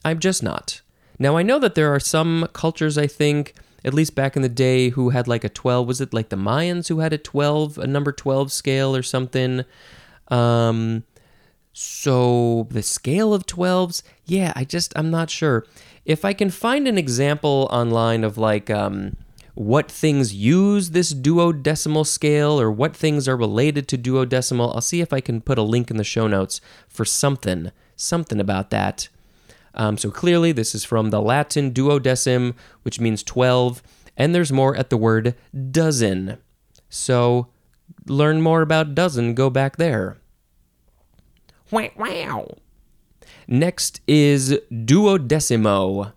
I'm 0.04 0.21
just 0.21 0.42
not. 0.42 0.80
Now, 1.18 1.37
I 1.37 1.42
know 1.42 1.59
that 1.59 1.75
there 1.75 1.92
are 1.92 2.00
some 2.00 2.49
cultures, 2.52 2.97
I 2.97 3.07
think, 3.07 3.54
at 3.85 3.92
least 3.92 4.14
back 4.14 4.37
in 4.37 4.42
the 4.42 4.49
day, 4.49 4.90
who 4.90 5.11
had 5.11 5.28
like 5.28 5.45
a 5.45 5.49
12. 5.49 5.87
Was 5.87 6.00
it 6.00 6.14
like 6.14 6.28
the 6.28 6.37
Mayans 6.37 6.88
who 6.88 7.00
had 7.00 7.12
a 7.12 7.18
12, 7.18 7.78
a 7.78 7.87
number 7.87 8.12
12 8.12 8.50
scale 8.52 8.95
or 8.95 9.02
something? 9.02 9.64
Um, 10.28 11.04
so 11.80 12.66
the 12.70 12.82
scale 12.82 13.32
of 13.32 13.47
12s, 13.47 14.02
yeah, 14.26 14.52
I 14.56 14.64
just, 14.64 14.92
I'm 14.97 15.11
not 15.11 15.30
sure. 15.30 15.64
If 16.04 16.25
I 16.25 16.32
can 16.32 16.50
find 16.50 16.88
an 16.88 16.99
example 16.99 17.68
online 17.70 18.25
of 18.25 18.37
like, 18.37 18.68
um, 18.68 19.16
what 19.54 19.90
things 19.90 20.32
use 20.35 20.90
this 20.90 21.12
duodecimal 21.12 22.06
scale 22.06 22.61
or 22.61 22.70
what 22.70 22.97
things 22.97 23.26
are 23.26 23.37
related 23.37 23.88
to 23.88 23.99
duodecimal. 23.99 24.73
I'll 24.73 24.80
see 24.80 25.00
if 25.00 25.12
I 25.12 25.20
can 25.20 25.40
put 25.40 25.58
a 25.58 25.62
link 25.62 25.90
in 25.90 25.97
the 25.97 26.04
show 26.04 26.28
notes 26.28 26.61
for 26.88 27.04
something, 27.04 27.73
something 27.97 28.40
about 28.40 28.70
that. 28.70 29.08
Um, 29.75 29.99
so 29.99 30.12
clearly, 30.12 30.52
this 30.52 30.76
is 30.76 30.85
from 30.85 31.11
the 31.11 31.20
Latin 31.20 31.73
duodecim, 31.73 32.54
which 32.82 33.00
means 33.00 33.25
12, 33.25 33.82
and 34.16 34.32
there's 34.32 34.52
more 34.52 34.76
at 34.76 34.90
the 34.90 34.97
word 34.97 35.35
dozen. 35.70 36.38
So 36.88 37.49
learn 38.06 38.40
more 38.40 38.62
about 38.62 38.94
dozen, 38.94 39.35
go 39.35 39.50
back 39.50 39.76
there. 39.76 40.18
Wow. 41.70 42.56
Next 43.46 44.00
is 44.06 44.58
duodecimo. 44.70 46.12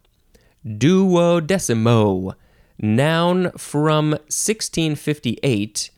Duodecimo. 0.65 2.34
Noun 2.79 3.51
from 3.51 4.12
1658. 4.12 5.89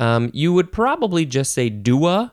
Um, 0.00 0.30
you 0.32 0.52
would 0.52 0.72
probably 0.72 1.24
just 1.24 1.52
say 1.52 1.70
dua, 1.70 2.32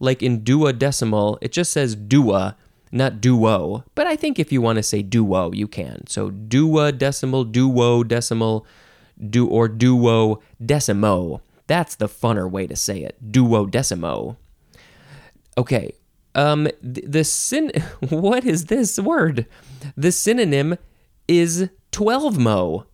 like 0.00 0.22
in 0.22 0.40
duodecimal. 0.42 1.38
It 1.40 1.52
just 1.52 1.72
says 1.72 1.94
dua, 1.94 2.56
not 2.90 3.20
duo, 3.20 3.84
but 3.94 4.06
I 4.06 4.16
think 4.16 4.38
if 4.38 4.50
you 4.50 4.60
want 4.60 4.76
to 4.76 4.82
say 4.82 5.02
duo, 5.02 5.52
you 5.52 5.68
can. 5.68 6.06
So 6.08 6.30
duo 6.30 6.90
decimal, 6.90 7.44
duo 7.44 8.02
decimal, 8.02 8.66
do 9.30 9.46
or 9.46 9.68
duo 9.68 10.40
decimo. 10.62 11.40
That's 11.68 11.94
the 11.94 12.08
funner 12.08 12.50
way 12.50 12.66
to 12.66 12.76
say 12.76 13.02
it. 13.02 13.16
Duo 13.30 13.66
decimo. 13.66 14.36
Okay. 15.56 15.92
Um 16.38 16.68
the, 16.80 17.24
syn 17.24 17.70
what 18.08 18.44
is 18.44 18.66
this 18.66 18.96
word? 18.98 19.46
The 19.96 20.12
synonym 20.12 20.78
is 21.26 21.68
12 21.90 22.38
mo. 22.38 22.84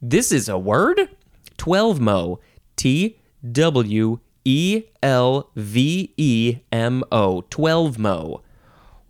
This 0.00 0.32
is 0.32 0.48
a 0.48 0.58
word? 0.58 1.10
12 1.58 2.00
mo. 2.00 2.40
T 2.76 3.18
W 3.52 4.20
E 4.46 4.84
L 5.02 5.50
V 5.54 6.14
E 6.16 6.56
M 6.72 7.04
O. 7.12 7.42
12 7.50 7.98
mo. 7.98 8.42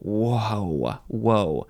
Whoa, 0.00 0.98
whoa. 1.06 1.66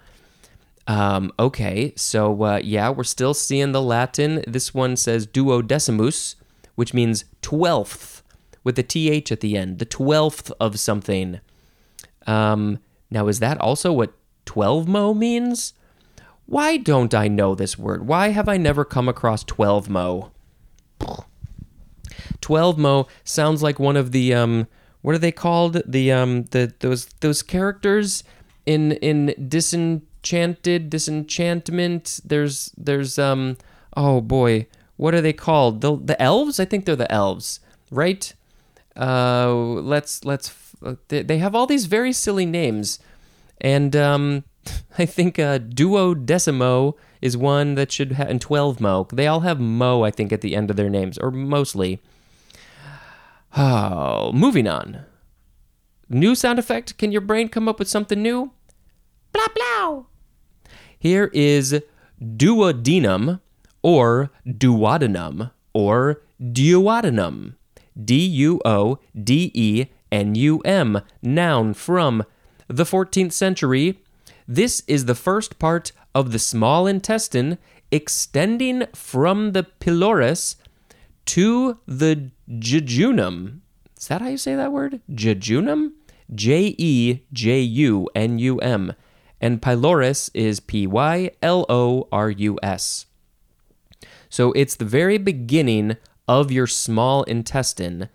Um, 0.86 1.30
okay, 1.38 1.92
so 1.96 2.42
uh, 2.42 2.60
yeah, 2.64 2.88
we're 2.88 3.04
still 3.04 3.34
seeing 3.34 3.72
the 3.72 3.82
Latin. 3.82 4.42
This 4.48 4.72
one 4.72 4.96
says 4.96 5.26
duodecimus, 5.26 6.36
which 6.74 6.94
means 6.94 7.26
twelfth, 7.42 8.22
with 8.64 8.76
the 8.76 8.82
th 8.82 9.30
at 9.30 9.40
the 9.40 9.56
end, 9.56 9.78
the 9.78 9.84
twelfth 9.84 10.50
of 10.58 10.80
something. 10.80 11.40
Um, 12.26 12.78
now, 13.10 13.28
is 13.28 13.40
that 13.40 13.60
also 13.60 13.92
what 13.92 14.12
12 14.46 14.88
mo 14.88 15.14
means? 15.14 15.74
Why 16.46 16.76
don't 16.76 17.14
I 17.14 17.28
know 17.28 17.54
this 17.54 17.78
word? 17.78 18.06
Why 18.06 18.28
have 18.28 18.48
I 18.48 18.56
never 18.56 18.84
come 18.84 19.08
across 19.08 19.44
12 19.44 19.88
mo? 19.88 20.32
12 22.40 22.78
mo 22.78 23.06
sounds 23.24 23.62
like 23.62 23.78
one 23.78 23.96
of 23.96 24.12
the 24.12 24.34
um 24.34 24.66
what 25.00 25.14
are 25.16 25.18
they 25.18 25.32
called? 25.32 25.82
The 25.86 26.12
um 26.12 26.44
the 26.50 26.72
those 26.80 27.06
those 27.20 27.42
characters 27.42 28.22
in 28.66 28.92
in 28.92 29.34
disenchanted 29.48 30.90
disenchantment 30.90 32.20
there's 32.24 32.72
there's 32.76 33.18
um 33.18 33.56
oh 33.96 34.20
boy 34.20 34.66
what 34.96 35.14
are 35.14 35.20
they 35.20 35.32
called 35.32 35.80
the 35.80 35.96
the 35.96 36.20
elves 36.22 36.60
i 36.60 36.64
think 36.64 36.84
they're 36.84 36.96
the 36.96 37.10
elves 37.10 37.60
right 37.90 38.34
uh 38.96 39.52
let's 39.52 40.24
let's 40.24 40.48
they 41.08 41.38
have 41.38 41.54
all 41.54 41.66
these 41.66 41.86
very 41.86 42.12
silly 42.12 42.46
names 42.46 42.98
and 43.60 43.94
um 43.96 44.44
i 44.98 45.06
think 45.06 45.38
uh 45.38 45.58
duodecimo 45.58 46.94
is 47.20 47.36
one 47.36 47.74
that 47.74 47.92
should 47.92 48.12
have 48.12 48.28
and 48.28 48.40
12 48.40 48.80
mo 48.80 49.06
they 49.12 49.26
all 49.26 49.40
have 49.40 49.60
mo 49.60 50.02
i 50.02 50.10
think 50.10 50.32
at 50.32 50.40
the 50.40 50.56
end 50.56 50.70
of 50.70 50.76
their 50.76 50.90
names 50.90 51.18
or 51.18 51.30
mostly 51.30 52.00
oh 53.56 54.32
moving 54.32 54.66
on 54.66 55.04
New 56.12 56.34
sound 56.34 56.58
effect? 56.58 56.98
Can 56.98 57.10
your 57.10 57.22
brain 57.22 57.48
come 57.48 57.66
up 57.66 57.78
with 57.78 57.88
something 57.88 58.20
new? 58.20 58.52
Blah, 59.32 59.46
blah. 59.54 60.02
Here 60.98 61.30
is 61.32 61.80
duodenum 62.20 63.40
or 63.82 64.30
duodenum 64.46 65.50
or 65.72 66.20
duodenum. 66.38 67.54
D 68.04 68.26
U 68.26 68.60
O 68.64 68.98
D 69.16 69.50
E 69.54 69.86
N 70.12 70.36
U 70.36 70.60
M, 70.60 71.00
noun 71.22 71.74
from 71.74 72.22
the 72.68 72.84
14th 72.84 73.32
century. 73.32 73.98
This 74.46 74.82
is 74.86 75.06
the 75.06 75.14
first 75.14 75.58
part 75.58 75.90
of 76.14 76.30
the 76.30 76.38
small 76.38 76.86
intestine 76.86 77.58
extending 77.90 78.86
from 78.94 79.52
the 79.52 79.64
pylorus 79.64 80.56
to 81.26 81.78
the 81.86 82.30
jejunum. 82.48 83.60
Is 83.98 84.08
that 84.08 84.20
how 84.20 84.28
you 84.28 84.36
say 84.36 84.54
that 84.54 84.72
word? 84.72 85.00
Jejunum? 85.10 85.92
J 86.34 86.74
E 86.78 87.20
J 87.32 87.60
U 87.60 88.08
N 88.14 88.38
U 88.38 88.58
M, 88.58 88.94
and 89.40 89.60
pylorus 89.60 90.30
is 90.34 90.60
P 90.60 90.86
Y 90.86 91.30
L 91.42 91.66
O 91.68 92.08
R 92.10 92.30
U 92.30 92.58
S. 92.62 93.06
So 94.28 94.52
it's 94.52 94.76
the 94.76 94.84
very 94.84 95.18
beginning 95.18 95.96
of 96.26 96.50
your 96.50 96.66
small 96.66 97.22
intestine. 97.24 98.08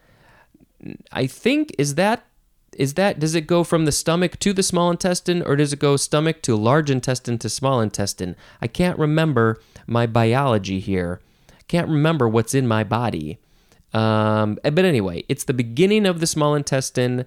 I 1.12 1.28
think 1.28 1.74
is 1.78 1.96
that 1.96 2.26
is 2.78 2.94
that 2.94 3.20
does 3.20 3.34
it 3.34 3.48
go 3.48 3.64
from 3.64 3.86
the 3.86 3.92
stomach 3.92 4.38
to 4.40 4.54
the 4.54 4.62
small 4.62 4.92
intestine 4.92 5.42
or 5.42 5.56
does 5.56 5.74
it 5.74 5.80
go 5.80 5.98
stomach 5.98 6.42
to 6.44 6.56
large 6.56 6.92
intestine 6.92 7.38
to 7.40 7.50
small 7.50 7.82
intestine? 7.82 8.36
I 8.62 8.68
can't 8.68 9.00
remember 9.00 9.60
my 9.88 10.06
biology 10.06 10.80
here. 10.80 11.20
Can't 11.68 11.90
remember 11.90 12.28
what's 12.28 12.54
in 12.54 12.68
my 12.68 12.84
body. 12.84 13.40
Um, 13.94 14.60
but 14.64 14.86
anyway, 14.86 15.24
it's 15.28 15.46
the 15.46 15.54
beginning 15.54 16.06
of 16.06 16.20
the 16.20 16.28
small 16.28 16.54
intestine 16.56 17.26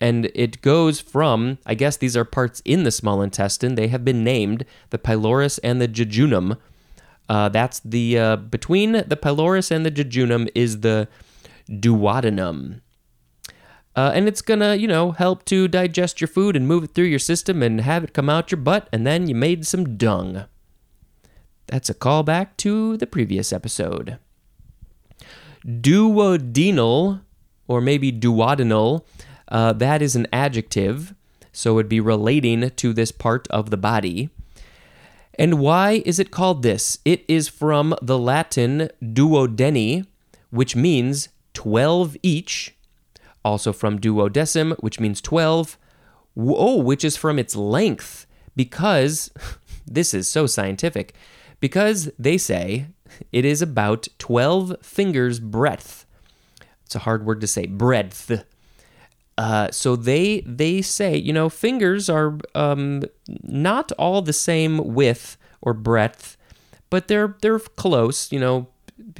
and 0.00 0.30
it 0.34 0.62
goes 0.62 1.00
from, 1.00 1.58
I 1.66 1.74
guess 1.74 1.96
these 1.96 2.16
are 2.16 2.24
parts 2.24 2.62
in 2.64 2.84
the 2.84 2.90
small 2.90 3.20
intestine. 3.20 3.74
They 3.74 3.88
have 3.88 4.04
been 4.04 4.24
named 4.24 4.64
the 4.90 4.98
pylorus 4.98 5.58
and 5.58 5.80
the 5.80 5.88
jejunum. 5.88 6.56
Uh, 7.28 7.48
that's 7.48 7.80
the, 7.80 8.18
uh, 8.18 8.36
between 8.36 8.92
the 8.92 9.16
pylorus 9.16 9.70
and 9.70 9.84
the 9.84 9.90
jejunum 9.90 10.48
is 10.54 10.80
the 10.80 11.06
duodenum. 11.70 12.80
Uh, 13.96 14.12
and 14.14 14.28
it's 14.28 14.42
gonna, 14.42 14.76
you 14.76 14.86
know, 14.86 15.12
help 15.12 15.44
to 15.46 15.66
digest 15.66 16.20
your 16.20 16.28
food 16.28 16.54
and 16.54 16.68
move 16.68 16.84
it 16.84 16.94
through 16.94 17.04
your 17.04 17.18
system 17.18 17.62
and 17.62 17.80
have 17.80 18.04
it 18.04 18.12
come 18.12 18.30
out 18.30 18.50
your 18.50 18.60
butt, 18.60 18.88
and 18.92 19.06
then 19.06 19.26
you 19.28 19.34
made 19.34 19.66
some 19.66 19.96
dung. 19.96 20.44
That's 21.66 21.90
a 21.90 21.94
callback 21.94 22.56
to 22.58 22.96
the 22.96 23.06
previous 23.06 23.52
episode. 23.52 24.18
Duodenal, 25.66 27.20
or 27.68 27.80
maybe 27.80 28.12
duodenal, 28.12 29.04
uh, 29.48 29.72
that 29.74 30.02
is 30.02 30.16
an 30.16 30.26
adjective, 30.32 31.14
so 31.52 31.72
it 31.72 31.74
would 31.74 31.88
be 31.88 32.00
relating 32.00 32.70
to 32.70 32.92
this 32.92 33.12
part 33.12 33.48
of 33.48 33.70
the 33.70 33.76
body. 33.76 34.30
And 35.34 35.58
why 35.58 36.02
is 36.04 36.18
it 36.18 36.30
called 36.30 36.62
this? 36.62 36.98
It 37.04 37.24
is 37.28 37.48
from 37.48 37.94
the 38.02 38.18
Latin 38.18 38.90
duodeni, 39.02 40.06
which 40.50 40.76
means 40.76 41.28
12 41.54 42.16
each, 42.22 42.74
also 43.44 43.72
from 43.72 43.98
duodecim, 43.98 44.76
which 44.80 45.00
means 45.00 45.20
12. 45.20 45.78
Oh, 46.36 46.76
which 46.76 47.04
is 47.04 47.16
from 47.16 47.38
its 47.38 47.56
length, 47.56 48.26
because 48.54 49.30
this 49.86 50.14
is 50.14 50.28
so 50.28 50.46
scientific. 50.46 51.14
Because 51.58 52.10
they 52.18 52.38
say 52.38 52.86
it 53.32 53.44
is 53.44 53.60
about 53.60 54.08
12 54.18 54.76
fingers 54.82 55.40
breadth. 55.40 56.06
It's 56.84 56.94
a 56.94 57.00
hard 57.00 57.26
word 57.26 57.40
to 57.40 57.46
say, 57.46 57.66
breadth. 57.66 58.44
Uh, 59.38 59.70
so 59.70 59.96
they 59.96 60.40
they 60.40 60.82
say 60.82 61.16
you 61.16 61.32
know 61.32 61.48
fingers 61.48 62.10
are 62.10 62.36
um, 62.54 63.02
not 63.42 63.90
all 63.92 64.20
the 64.20 64.34
same 64.34 64.92
width 64.92 65.38
or 65.62 65.72
breadth, 65.72 66.36
but 66.90 67.08
they're 67.08 67.36
they're 67.40 67.58
close. 67.58 68.30
You 68.30 68.38
know, 68.38 68.68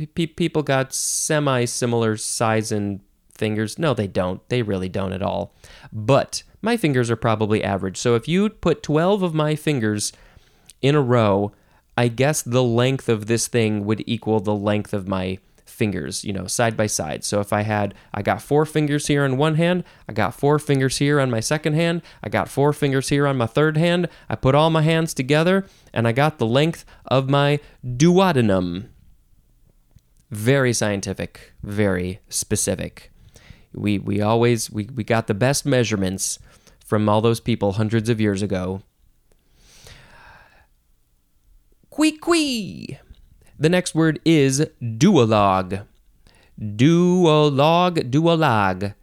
people 0.05 0.63
got 0.63 0.93
semi 0.93 1.65
similar 1.65 2.19
size 2.19 2.71
and 2.71 3.01
fingers. 3.41 3.79
No, 3.79 3.95
they 3.95 4.07
don't. 4.07 4.41
They 4.49 4.63
really 4.63 4.89
don't 4.89 5.13
at 5.13 5.23
all. 5.23 5.53
But 5.93 6.45
my 6.63 6.77
fingers 6.77 7.11
are 7.11 7.17
probably 7.17 7.65
average. 7.65 7.97
So 7.97 8.15
if 8.15 8.29
you 8.29 8.49
put 8.51 8.85
twelve 8.85 9.25
of 9.25 9.35
my 9.35 9.57
fingers 9.57 10.13
in 10.81 10.95
a 10.95 11.01
row, 11.01 11.53
I 11.97 12.09
guess 12.09 12.43
the 12.43 12.63
length 12.63 13.09
of 13.09 13.27
this 13.27 13.49
thing 13.49 13.85
would 13.85 14.05
equal 14.07 14.41
the 14.41 14.55
length 14.55 14.95
of 14.95 15.09
my 15.09 15.39
fingers, 15.81 16.25
you 16.25 16.33
know, 16.33 16.47
side 16.47 16.77
by 16.77 16.87
side. 16.87 17.25
So 17.25 17.41
if 17.41 17.53
I 17.53 17.63
had, 17.63 17.95
I 18.13 18.21
got 18.23 18.43
four 18.43 18.67
fingers 18.67 19.07
here 19.07 19.25
on 19.25 19.39
one 19.39 19.55
hand, 19.55 19.85
I 20.09 20.13
got 20.13 20.35
four 20.35 20.59
fingers 20.59 20.99
here 20.99 21.19
on 21.19 21.31
my 21.31 21.41
second 21.41 21.75
hand, 21.75 22.03
I 22.23 22.29
got 22.29 22.49
four 22.51 22.75
fingers 22.75 23.09
here 23.09 23.27
on 23.27 23.39
my 23.39 23.47
third 23.47 23.79
hand, 23.79 24.09
I 24.29 24.37
put 24.37 24.55
all 24.55 24.69
my 24.69 24.83
hands 24.83 25.15
together, 25.15 25.67
and 25.95 26.07
I 26.07 26.13
got 26.13 26.39
the 26.39 26.47
length 26.47 26.85
of 27.07 27.31
my 27.31 27.61
duodenum. 27.83 28.89
Very 30.31 30.73
scientific, 30.73 31.55
very 31.63 32.21
specific. 32.29 33.10
We, 33.73 33.99
we 33.99 34.21
always, 34.21 34.71
we, 34.71 34.85
we 34.95 35.05
got 35.05 35.27
the 35.27 35.35
best 35.35 35.65
measurements 35.65 36.39
from 36.85 37.09
all 37.09 37.21
those 37.21 37.41
people 37.41 37.73
hundreds 37.73 38.09
of 38.09 38.21
years 38.21 38.43
ago. 38.43 38.83
Quee 41.91 42.13
quee! 42.13 42.99
The 43.59 43.69
next 43.69 43.95
word 43.95 44.21
is 44.25 44.67
duologue. 44.83 45.87
Duologue, 46.59 48.11
duologue. 48.11 48.95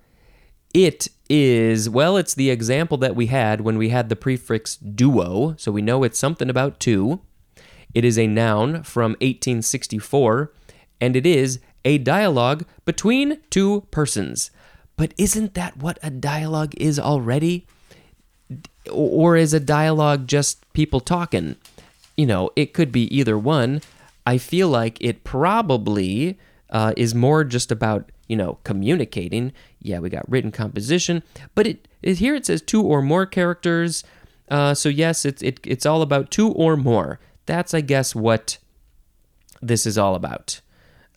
It 0.73 1.07
is, 1.29 1.89
well, 1.89 2.17
it's 2.17 2.33
the 2.33 2.49
example 2.49 2.97
that 2.97 3.15
we 3.15 3.27
had 3.27 3.61
when 3.61 3.77
we 3.77 3.89
had 3.89 4.09
the 4.09 4.15
prefix 4.15 4.75
duo, 4.75 5.55
so 5.57 5.71
we 5.71 5.81
know 5.81 6.03
it's 6.03 6.19
something 6.19 6.49
about 6.49 6.79
two. 6.79 7.21
It 7.93 8.03
is 8.05 8.17
a 8.17 8.27
noun 8.27 8.83
from 8.83 9.11
1864, 9.13 10.51
and 11.01 11.15
it 11.15 11.25
is 11.25 11.59
a 11.85 11.97
dialogue 11.97 12.65
between 12.85 13.39
two 13.49 13.87
persons. 13.91 14.51
But 14.97 15.13
isn't 15.17 15.53
that 15.53 15.77
what 15.77 15.99
a 16.03 16.09
dialogue 16.09 16.73
is 16.75 16.99
already? 16.99 17.65
Or 18.91 19.37
is 19.37 19.53
a 19.53 19.59
dialogue 19.59 20.27
just 20.27 20.71
people 20.73 20.99
talking? 20.99 21.55
You 22.15 22.25
know, 22.25 22.49
it 22.55 22.73
could 22.73 22.91
be 22.91 23.03
either 23.15 23.37
one. 23.37 23.81
I 24.25 24.37
feel 24.37 24.67
like 24.67 24.97
it 24.99 25.23
probably 25.23 26.37
uh, 26.69 26.93
is 26.97 27.15
more 27.15 27.43
just 27.43 27.71
about 27.71 28.11
you 28.27 28.35
know 28.35 28.57
communicating. 28.63 29.53
Yeah, 29.81 29.99
we 29.99 30.09
got 30.09 30.29
written 30.29 30.51
composition, 30.51 31.23
but 31.55 31.67
it, 31.67 31.87
it 32.01 32.17
here 32.17 32.35
it 32.35 32.45
says 32.45 32.61
two 32.61 32.81
or 32.81 33.01
more 33.01 33.25
characters. 33.25 34.03
Uh, 34.49 34.73
so 34.73 34.89
yes, 34.89 35.25
it's 35.25 35.41
it, 35.41 35.59
it's 35.63 35.85
all 35.85 36.01
about 36.01 36.31
two 36.31 36.49
or 36.51 36.75
more. 36.75 37.19
That's 37.45 37.73
I 37.73 37.81
guess 37.81 38.15
what 38.15 38.57
this 39.61 39.85
is 39.85 39.97
all 39.97 40.15
about. 40.15 40.61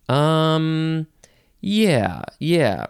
Um, 0.08 1.06
yeah, 1.60 2.22
yeah. 2.38 2.86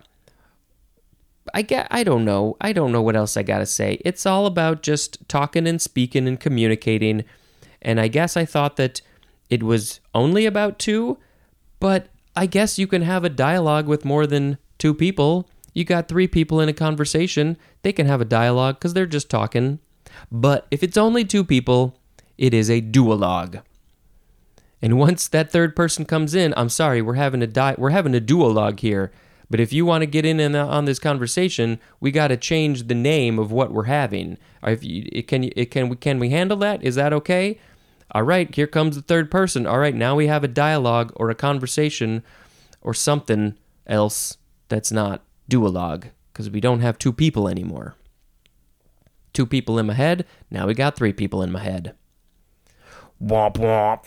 I 1.55 1.63
get 1.63 1.87
I 1.91 2.05
don't 2.05 2.25
know. 2.25 2.57
I 2.61 2.73
don't 2.73 2.93
know 2.93 3.03
what 3.03 3.17
else 3.17 3.37
I 3.37 3.43
got 3.43 3.59
to 3.59 3.67
say. 3.67 4.01
It's 4.05 4.27
all 4.27 4.47
about 4.47 4.83
just 4.83 5.29
talking 5.29 5.67
and 5.67 5.81
speaking 5.81 6.27
and 6.27 6.39
communicating. 6.39 7.25
And 7.83 8.01
I 8.01 8.09
guess 8.09 8.37
I 8.37 8.45
thought 8.45 8.77
that 8.77 9.01
it 9.49 9.63
was 9.63 10.01
only 10.15 10.47
about 10.47 10.79
two, 10.79 11.19
but 11.81 12.09
I 12.37 12.47
guess 12.47 12.79
you 12.79 12.87
can 12.87 13.03
have 13.03 13.25
a 13.25 13.29
dialogue 13.29 13.87
with 13.87 14.05
more 14.05 14.27
than 14.27 14.59
two 14.79 14.95
people. 14.95 15.49
You 15.75 15.85
got 15.85 16.09
three 16.09 16.29
people 16.29 16.61
in 16.61 16.69
a 16.69 16.73
conversation, 16.73 17.57
they 17.83 17.93
can 17.93 18.07
have 18.07 18.21
a 18.21 18.25
dialogue 18.25 18.77
because 18.77 18.95
they're 18.95 19.07
just 19.07 19.31
talking. 19.31 19.79
But 20.31 20.67
if 20.71 20.83
it's 20.83 20.97
only 20.97 21.25
two 21.25 21.45
people, 21.45 21.97
it 22.39 22.53
is 22.55 22.71
a 22.71 22.83
duologue. 22.83 23.63
And 24.83 24.99
once 24.99 25.29
that 25.29 25.53
third 25.53 25.77
person 25.77 26.05
comes 26.05 26.35
in, 26.35 26.55
I'm 26.57 26.69
sorry, 26.69 27.03
we're 27.03 27.15
having 27.15 27.43
a 27.43 27.47
di- 27.47 27.75
we're 27.77 27.91
having 27.91 28.15
a 28.15 28.21
duologue 28.21 28.81
here. 28.81 29.13
But 29.51 29.59
if 29.59 29.73
you 29.73 29.85
want 29.85 30.03
to 30.03 30.07
get 30.07 30.25
in 30.25 30.39
and 30.39 30.55
on 30.55 30.85
this 30.85 31.01
conversation, 31.01 31.81
we 31.99 32.13
got 32.13 32.29
to 32.29 32.37
change 32.37 32.87
the 32.87 32.95
name 32.95 33.39
of 33.39 33.51
what 33.51 33.73
we're 33.73 33.85
having. 33.85 34.39
If 34.63 34.85
you, 34.85 35.09
it, 35.11 35.27
can 35.27 35.45
it 35.45 35.73
can 35.73 35.89
we 35.89 35.97
can 35.97 36.21
we 36.21 36.31
handle 36.31 36.57
that? 36.59 36.83
Is 36.85 36.95
that 36.95 37.13
okay? 37.13 37.59
All 38.13 38.23
right, 38.23 38.53
here 38.55 38.67
comes 38.67 38.97
the 38.97 39.03
third 39.03 39.31
person. 39.31 39.67
All 39.67 39.79
right, 39.79 39.95
now 39.95 40.15
we 40.15 40.29
have 40.29 40.45
a 40.45 40.49
dialogue 40.49 41.13
or 41.17 41.31
a 41.31 41.35
conversation 41.35 42.23
or 42.81 42.95
something 42.95 43.57
else 43.87 44.37
that's 44.69 44.93
not 44.93 45.23
duologue 45.51 46.11
because 46.33 46.49
we 46.49 46.61
don't 46.61 46.81
have 46.81 46.99
two 46.99 47.13
people 47.13 47.49
anymore. 47.49 47.97
Two 49.33 49.47
people 49.47 49.79
in 49.79 49.87
my 49.87 49.95
head. 49.95 50.27
Now 50.51 50.67
we 50.67 50.75
got 50.75 50.97
three 50.97 51.13
people 51.13 51.43
in 51.43 51.53
my 51.53 51.61
head. 51.61 51.95
Womp 53.23 53.55
womp. 53.55 54.07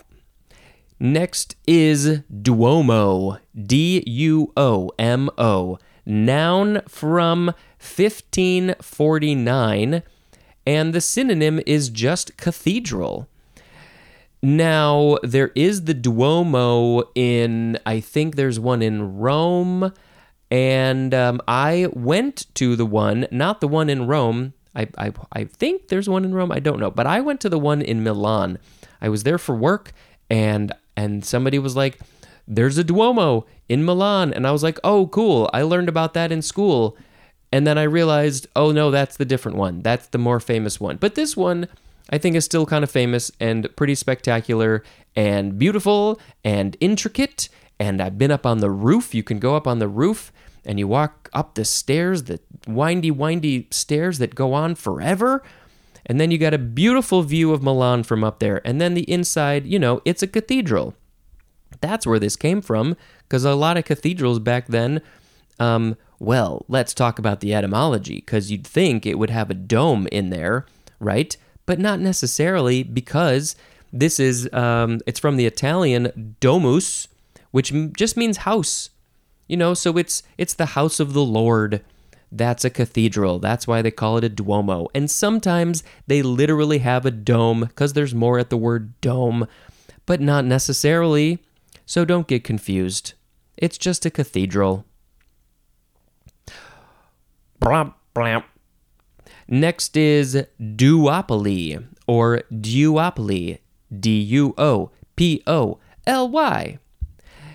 Next 1.04 1.56
is 1.68 2.22
Duomo. 2.32 3.38
D 3.62 4.02
U 4.08 4.54
O 4.56 4.90
M 4.98 5.30
O. 5.38 5.78
Noun 6.06 6.82
from 6.88 7.48
1549, 7.48 10.04
and 10.66 10.94
the 10.94 11.02
synonym 11.02 11.60
is 11.66 11.90
just 11.90 12.38
cathedral. 12.38 13.28
Now, 14.42 15.18
there 15.24 15.52
is 15.56 15.84
the 15.84 15.94
Duomo 15.94 17.12
in, 17.16 17.78
I 17.86 18.00
think 18.00 18.38
there's 18.38 18.62
one 18.62 18.82
in 18.82 19.18
Rome, 19.18 19.92
and 20.50 21.14
um, 21.14 21.42
I 21.50 21.90
went 21.92 22.46
to 22.56 22.78
the 22.78 22.86
one, 22.86 23.28
not 23.30 23.60
the 23.60 23.68
one 23.68 23.90
in 23.90 24.08
Rome. 24.08 24.54
I, 24.74 24.88
I, 24.98 25.12
I 25.34 25.44
think 25.44 25.90
there's 25.90 26.08
one 26.08 26.24
in 26.24 26.34
Rome. 26.34 26.54
I 26.54 26.60
don't 26.60 26.80
know, 26.80 26.92
but 26.92 27.08
I 27.08 27.20
went 27.20 27.42
to 27.42 27.50
the 27.50 27.60
one 27.60 27.82
in 27.82 28.04
Milan. 28.04 28.58
I 29.02 29.10
was 29.10 29.24
there 29.24 29.38
for 29.38 29.54
work, 29.54 29.92
and 30.30 30.72
and 30.96 31.26
somebody 31.26 31.60
was 31.60 31.76
like, 31.76 32.00
"There's 32.48 32.78
a 32.78 32.84
Duomo 32.84 33.46
in 33.70 33.86
Milan," 33.86 34.34
and 34.34 34.46
I 34.48 34.52
was 34.52 34.64
like, 34.64 34.80
"Oh, 34.84 35.08
cool! 35.08 35.50
I 35.54 35.62
learned 35.64 35.90
about 35.90 36.14
that 36.14 36.32
in 36.32 36.42
school." 36.42 36.98
And 37.54 37.68
then 37.68 37.78
I 37.78 37.84
realized, 37.84 38.48
oh 38.56 38.72
no, 38.72 38.90
that's 38.90 39.18
the 39.18 39.26
different 39.26 39.60
one. 39.60 39.84
That's 39.84 40.08
the 40.08 40.18
more 40.18 40.40
famous 40.40 40.80
one. 40.80 40.98
But 40.98 41.14
this 41.14 41.38
one, 41.38 41.68
I 42.10 42.18
think, 42.18 42.36
is 42.36 42.46
still 42.46 42.66
kind 42.66 42.84
of 42.84 42.90
famous 42.90 43.32
and 43.40 43.70
pretty 43.76 43.94
spectacular 43.94 44.84
and 45.16 45.60
beautiful 45.60 46.20
and 46.44 46.76
intricate. 46.80 47.50
And 47.80 48.02
I've 48.02 48.18
been 48.18 48.32
up 48.32 48.48
on 48.48 48.58
the 48.58 48.72
roof. 48.72 49.14
You 49.14 49.22
can 49.22 49.38
go 49.38 49.56
up 49.56 49.68
on 49.68 49.78
the 49.78 49.88
roof 49.88 50.32
and 50.66 50.80
you 50.80 50.88
walk 50.88 51.30
up 51.32 51.54
the 51.54 51.64
stairs, 51.64 52.24
the 52.24 52.40
windy, 52.66 53.12
windy 53.12 53.68
stairs 53.70 54.18
that 54.18 54.34
go 54.34 54.54
on 54.54 54.74
forever. 54.74 55.44
And 56.06 56.20
then 56.20 56.32
you 56.32 56.38
got 56.38 56.54
a 56.54 56.58
beautiful 56.58 57.22
view 57.24 57.54
of 57.54 57.64
Milan 57.64 58.04
from 58.04 58.24
up 58.24 58.40
there. 58.40 58.62
And 58.66 58.82
then 58.82 58.94
the 58.94 59.10
inside, 59.10 59.66
you 59.66 59.80
know, 59.80 60.02
it's 60.06 60.24
a 60.24 60.28
cathedral. 60.28 60.96
That's 61.82 62.06
where 62.06 62.20
this 62.20 62.36
came 62.36 62.62
from, 62.62 62.96
because 63.24 63.46
a 63.46 63.56
lot 63.56 63.78
of 63.78 63.86
cathedrals 63.86 64.40
back 64.40 64.68
then, 64.68 65.02
um, 65.60 65.96
well, 66.20 66.66
let's 66.68 66.94
talk 66.94 67.20
about 67.20 67.40
the 67.40 67.54
etymology, 67.54 68.16
because 68.16 68.52
you'd 68.52 68.68
think 68.68 69.06
it 69.06 69.18
would 69.18 69.30
have 69.30 69.50
a 69.50 69.56
dome 69.56 70.08
in 70.12 70.30
there, 70.30 70.66
right? 71.00 71.36
But 71.66 71.80
not 71.80 72.00
necessarily, 72.00 72.84
because 72.84 73.56
this 73.92 74.20
is, 74.20 74.50
um, 74.54 75.00
it's 75.06 75.20
from 75.20 75.38
the 75.38 75.46
Italian 75.46 76.36
domus, 76.40 77.08
which 77.52 77.74
just 77.96 78.18
means 78.18 78.38
house. 78.38 78.90
You 79.48 79.58
know, 79.58 79.74
so 79.74 79.98
it's 79.98 80.24
it's 80.38 80.54
the 80.54 80.68
house 80.68 81.02
of 81.02 81.12
the 81.14 81.24
Lord. 81.24 81.84
That's 82.36 82.66
a 82.66 82.72
cathedral. 82.72 83.38
That's 83.38 83.68
why 83.68 83.84
they 83.84 83.92
call 83.92 84.18
it 84.18 84.24
a 84.24 84.30
duomo. 84.30 84.88
And 84.96 85.10
sometimes 85.10 85.84
they 86.08 86.24
literally 86.24 86.80
have 86.80 87.06
a 87.06 87.12
dome 87.12 87.62
because 87.62 87.94
there's 87.94 88.16
more 88.16 88.40
at 88.40 88.50
the 88.50 88.58
word 88.58 89.00
dome, 89.02 89.48
but 90.08 90.20
not 90.20 90.44
necessarily. 90.44 91.38
So 91.86 92.06
don't 92.06 92.28
get 92.28 92.44
confused. 92.44 93.14
It's 93.56 93.78
just 93.78 94.04
a 94.06 94.10
cathedral. 94.10 94.86
Blamp, 97.60 97.96
blamp. 98.16 98.46
Next 99.48 99.96
is 99.96 100.44
duopoly 100.60 101.86
or 102.08 102.42
duopoly. 102.52 103.60
D 104.00 104.20
U 104.20 104.56
O 104.58 104.90
P 105.16 105.44
O 105.46 105.78
L 106.08 106.30
Y. 106.30 106.80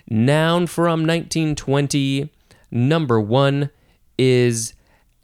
Noun 0.08 0.68
from 0.68 1.00
1920. 1.04 2.30
Number 2.70 3.20
one 3.20 3.70
is 4.18 4.74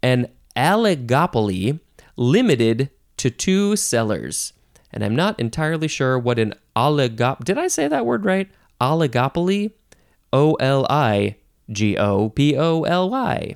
an 0.02 0.28
oligopoly 0.56 1.80
limited 2.16 2.90
to 3.16 3.30
two 3.30 3.76
sellers. 3.76 4.52
And 4.92 5.04
I'm 5.04 5.16
not 5.16 5.38
entirely 5.40 5.88
sure 5.88 6.18
what 6.18 6.38
an 6.38 6.54
oligop. 6.76 7.44
Did 7.44 7.58
I 7.58 7.68
say 7.68 7.88
that 7.88 8.06
word 8.06 8.24
right? 8.24 8.48
Oligopoly? 8.80 9.72
O 10.32 10.54
L 10.54 10.84
I 10.90 11.36
G 11.70 11.96
O 11.96 12.28
P 12.28 12.56
O 12.56 12.82
L 12.82 13.08
Y. 13.08 13.54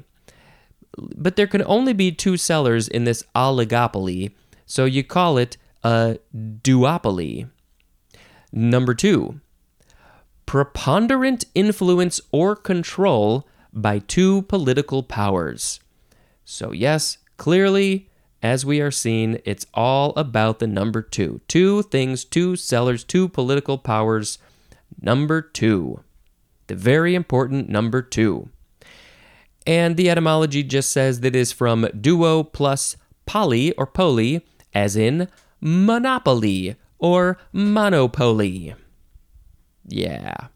But 0.96 1.36
there 1.36 1.46
can 1.46 1.62
only 1.64 1.92
be 1.92 2.12
two 2.12 2.36
sellers 2.36 2.88
in 2.88 3.04
this 3.04 3.24
oligopoly, 3.34 4.32
so 4.64 4.84
you 4.84 5.04
call 5.04 5.38
it 5.38 5.56
a 5.82 6.18
duopoly. 6.34 7.48
Number 8.52 8.94
two, 8.94 9.40
preponderant 10.46 11.44
influence 11.54 12.20
or 12.32 12.56
control 12.56 13.46
by 13.82 13.98
two 14.00 14.42
political 14.42 15.02
powers. 15.02 15.80
So, 16.44 16.72
yes, 16.72 17.18
clearly, 17.36 18.08
as 18.42 18.64
we 18.64 18.80
are 18.80 18.90
seeing, 18.90 19.40
it's 19.44 19.66
all 19.74 20.12
about 20.16 20.58
the 20.58 20.66
number 20.66 21.02
two. 21.02 21.40
Two 21.48 21.82
things, 21.82 22.24
two 22.24 22.56
sellers, 22.56 23.04
two 23.04 23.28
political 23.28 23.78
powers. 23.78 24.38
Number 25.00 25.42
two. 25.42 26.02
The 26.68 26.74
very 26.74 27.14
important 27.14 27.68
number 27.68 28.02
two. 28.02 28.50
And 29.66 29.96
the 29.96 30.08
etymology 30.08 30.62
just 30.62 30.90
says 30.90 31.20
that 31.20 31.36
is 31.36 31.52
from 31.52 31.88
duo 32.00 32.42
plus 32.42 32.96
poly 33.26 33.72
or 33.72 33.86
poly, 33.86 34.46
as 34.72 34.96
in 34.96 35.28
monopoly 35.60 36.76
or 36.98 37.38
monopoly. 37.52 38.74
Yeah. 39.86 40.48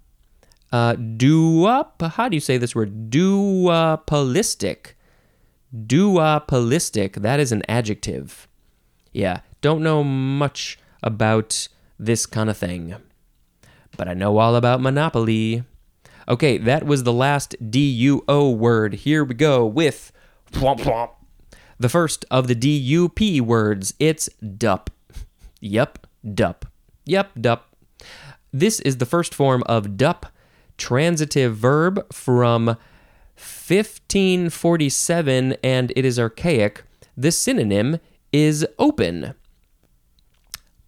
Uh, 0.73 0.95
duop, 0.95 2.01
how 2.13 2.29
do 2.29 2.37
you 2.37 2.41
say 2.41 2.57
this 2.57 2.75
word? 2.75 3.11
Duopolistic. 3.11 4.95
Duopolistic, 5.75 7.17
that 7.17 7.39
is 7.39 7.53
an 7.53 7.63
adjective. 7.69 8.49
Yeah, 9.13 9.41
don't 9.61 9.83
know 9.83 10.03
much 10.03 10.79
about 11.03 11.69
this 11.99 12.27
kind 12.27 12.49
of 12.49 12.57
thing. 12.57 12.95
But 13.97 14.09
I 14.09 14.15
know 14.15 14.39
all 14.39 14.57
about 14.57 14.81
monopoly. 14.81 15.65
Okay, 16.29 16.57
that 16.59 16.87
was 16.87 17.03
the 17.03 17.13
last 17.13 17.55
DUO 17.63 18.57
word. 18.57 18.95
Here 18.95 19.25
we 19.25 19.35
go 19.35 19.67
with 19.67 20.13
whomp 20.53 20.81
whomp. 20.81 21.11
The 21.79 21.89
first 21.89 22.25
of 22.31 22.49
the 22.49 22.55
DUP 22.55 23.41
words. 23.41 23.93
It's 23.99 24.29
dup. 24.37 24.91
Yep, 25.61 26.07
dup. 26.35 26.67
Yep, 27.05 27.31
dup. 27.41 27.77
This 28.53 28.81
is 28.81 28.99
the 28.99 29.07
first 29.07 29.35
form 29.35 29.63
of 29.67 29.97
dup, 29.97 30.32
transitive 30.83 31.57
verb 31.57 32.13
from 32.13 32.67
1547, 32.67 35.55
and 35.63 35.93
it 35.95 36.05
is 36.05 36.19
archaic. 36.19 36.83
The 37.17 37.31
synonym 37.31 38.01
is 38.33 38.67
open. 38.81 39.35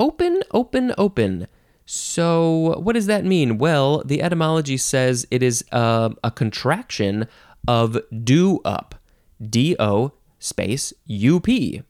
Open, 0.01 0.43
open, 0.51 0.93
open. 0.99 1.47
So, 1.87 2.81
what 2.81 2.95
does 2.95 3.07
that 3.07 3.25
mean? 3.25 3.57
Well, 3.57 4.03
the 4.05 4.21
etymology 4.21 4.79
says 4.79 5.29
it 5.31 5.45
is 5.45 5.65
uh, 5.71 6.11
a 6.25 6.33
contraction 6.33 7.29
of 7.69 7.97
do 8.25 8.61
up. 8.65 8.97
D 9.41 9.77
O 9.79 10.11
space 10.41 10.93
U 11.07 11.39
P. 11.39 11.85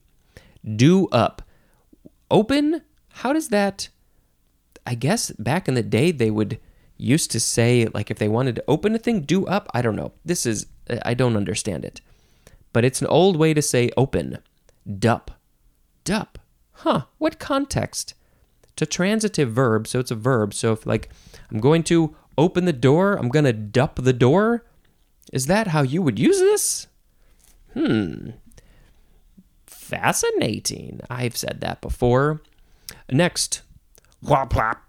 Do 0.76 1.08
up. 1.08 1.40
Open? 2.30 2.82
How 3.08 3.32
does 3.32 3.48
that? 3.48 3.88
I 4.86 4.94
guess 4.94 5.30
back 5.32 5.68
in 5.68 5.74
the 5.74 5.82
day 5.82 6.10
they 6.10 6.30
would 6.30 6.58
used 7.04 7.30
to 7.32 7.40
say, 7.40 7.86
like, 7.94 8.10
if 8.10 8.18
they 8.18 8.28
wanted 8.28 8.56
to 8.56 8.64
open 8.66 8.94
a 8.94 8.98
thing, 8.98 9.20
do 9.22 9.46
up. 9.46 9.68
I 9.74 9.82
don't 9.82 9.96
know. 9.96 10.12
This 10.24 10.46
is, 10.46 10.66
I 11.02 11.14
don't 11.14 11.36
understand 11.36 11.84
it. 11.84 12.00
But 12.72 12.84
it's 12.84 13.00
an 13.00 13.06
old 13.08 13.36
way 13.36 13.54
to 13.54 13.62
say 13.62 13.90
open. 13.96 14.38
Dup. 14.98 15.30
Dup. 16.04 16.38
Huh. 16.72 17.02
What 17.18 17.38
context? 17.38 18.14
to 18.76 18.86
transitive 18.86 19.50
verb, 19.52 19.86
so 19.86 20.00
it's 20.00 20.10
a 20.10 20.16
verb. 20.16 20.54
So 20.54 20.72
if 20.72 20.86
like 20.86 21.08
I'm 21.50 21.60
going 21.60 21.82
to 21.84 22.14
open 22.36 22.64
the 22.64 22.72
door, 22.72 23.14
I'm 23.14 23.28
going 23.28 23.44
to 23.44 23.52
dup 23.52 23.96
the 23.96 24.12
door. 24.12 24.64
Is 25.32 25.46
that 25.46 25.68
how 25.68 25.82
you 25.82 26.02
would 26.02 26.18
use 26.18 26.38
this? 26.38 26.86
Hmm. 27.72 28.30
Fascinating. 29.66 31.00
I've 31.10 31.36
said 31.36 31.60
that 31.60 31.80
before. 31.80 32.42
Next, 33.10 33.62
whop 34.22 34.52
whop. 34.52 34.82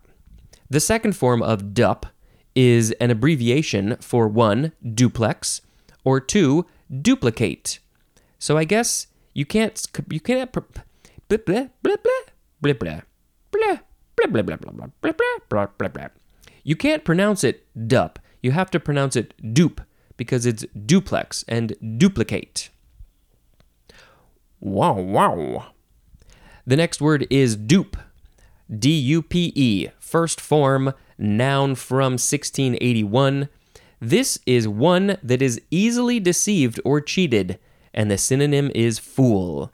The 0.69 0.80
second 0.80 1.13
form 1.15 1.41
of 1.41 1.73
dup 1.73 2.08
is 2.56 2.91
an 2.93 3.12
abbreviation 3.12 3.97
for 3.97 4.28
one, 4.28 4.71
duplex, 4.93 5.62
or 6.04 6.19
two, 6.19 6.65
duplicate. 7.01 7.80
So 8.39 8.58
I 8.58 8.63
guess 8.63 9.08
you 9.34 9.45
can't 9.45 9.86
you 10.10 10.19
can't. 10.19 10.51
You 16.63 16.75
can't 16.75 17.04
pronounce 17.04 17.43
it 17.43 17.65
dup. 17.88 18.19
You 18.41 18.51
have 18.51 18.71
to 18.71 18.80
pronounce 18.80 19.15
it 19.15 19.34
dupe 19.54 19.82
because 20.17 20.45
it's 20.45 20.65
duplex 20.86 21.43
and 21.47 21.75
duplicate. 21.97 22.69
Wow, 24.60 24.93
wow. 24.93 25.67
The 26.65 26.75
next 26.75 27.01
word 27.01 27.28
is 27.30 27.56
dupe. 27.56 27.97
D 28.73 28.89
U 28.91 29.21
P 29.21 29.51
E, 29.56 29.89
first 29.99 30.41
form, 30.41 30.93
noun 31.17 31.75
from 31.75 32.13
1681. 32.13 33.49
This 33.99 34.39
is 34.45 34.67
one 34.67 35.17
that 35.23 35.41
is 35.41 35.62
easily 35.71 36.19
deceived 36.19 36.80
or 36.84 37.01
cheated, 37.01 37.60
and 37.93 38.10
the 38.10 38.17
synonym 38.17 38.71
is 38.75 38.99
fool. 38.99 39.71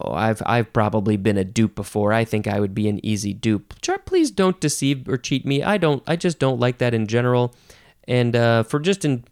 Oh, 0.00 0.12
I've 0.12 0.42
I've 0.46 0.72
probably 0.72 1.16
been 1.16 1.36
a 1.36 1.44
dupe 1.44 1.74
before. 1.74 2.12
I 2.12 2.24
think 2.24 2.46
I 2.46 2.60
would 2.60 2.74
be 2.74 2.88
an 2.88 3.04
easy 3.04 3.34
dupe. 3.34 3.74
Please 4.06 4.30
don't 4.30 4.60
deceive 4.60 5.08
or 5.08 5.18
cheat 5.18 5.44
me. 5.44 5.62
I 5.62 5.76
don't. 5.76 6.02
I 6.06 6.16
just 6.16 6.38
don't 6.38 6.60
like 6.60 6.78
that 6.78 6.94
in 6.94 7.06
general. 7.06 7.54
And 8.08 8.34
uh, 8.34 8.62
for 8.64 8.80
just 8.80 9.04
in, 9.04 9.24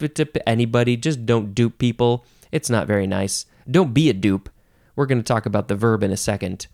anybody, 0.46 0.96
just 0.96 1.27
don't 1.27 1.55
dupe 1.55 1.79
people. 1.79 2.25
It's 2.53 2.70
not 2.70 2.87
very 2.87 3.07
nice. 3.07 3.46
Don't 3.68 3.92
be 3.92 4.09
a 4.09 4.12
dupe. 4.12 4.49
We're 4.94 5.07
going 5.07 5.18
to 5.18 5.25
talk 5.25 5.46
about 5.46 5.68
the 5.68 5.75
verb 5.75 6.03
in 6.03 6.12
a 6.12 6.16
second. 6.16 6.66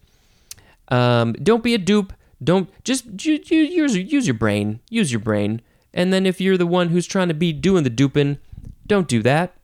Um, 0.88 1.32
don't 1.34 1.62
be 1.62 1.74
a 1.74 1.78
dupe. 1.78 2.12
Don't 2.42 2.70
just 2.84 3.24
use 3.24 3.50
use 3.50 4.26
your 4.26 4.34
brain. 4.34 4.80
Use 4.90 5.10
your 5.10 5.20
brain. 5.20 5.62
And 5.94 6.12
then 6.12 6.26
if 6.26 6.40
you're 6.40 6.58
the 6.58 6.66
one 6.66 6.90
who's 6.90 7.06
trying 7.06 7.28
to 7.28 7.34
be 7.34 7.52
doing 7.52 7.82
the 7.84 7.90
duping, 7.90 8.38
don't 8.86 9.08
do 9.08 9.22
that. 9.22 9.54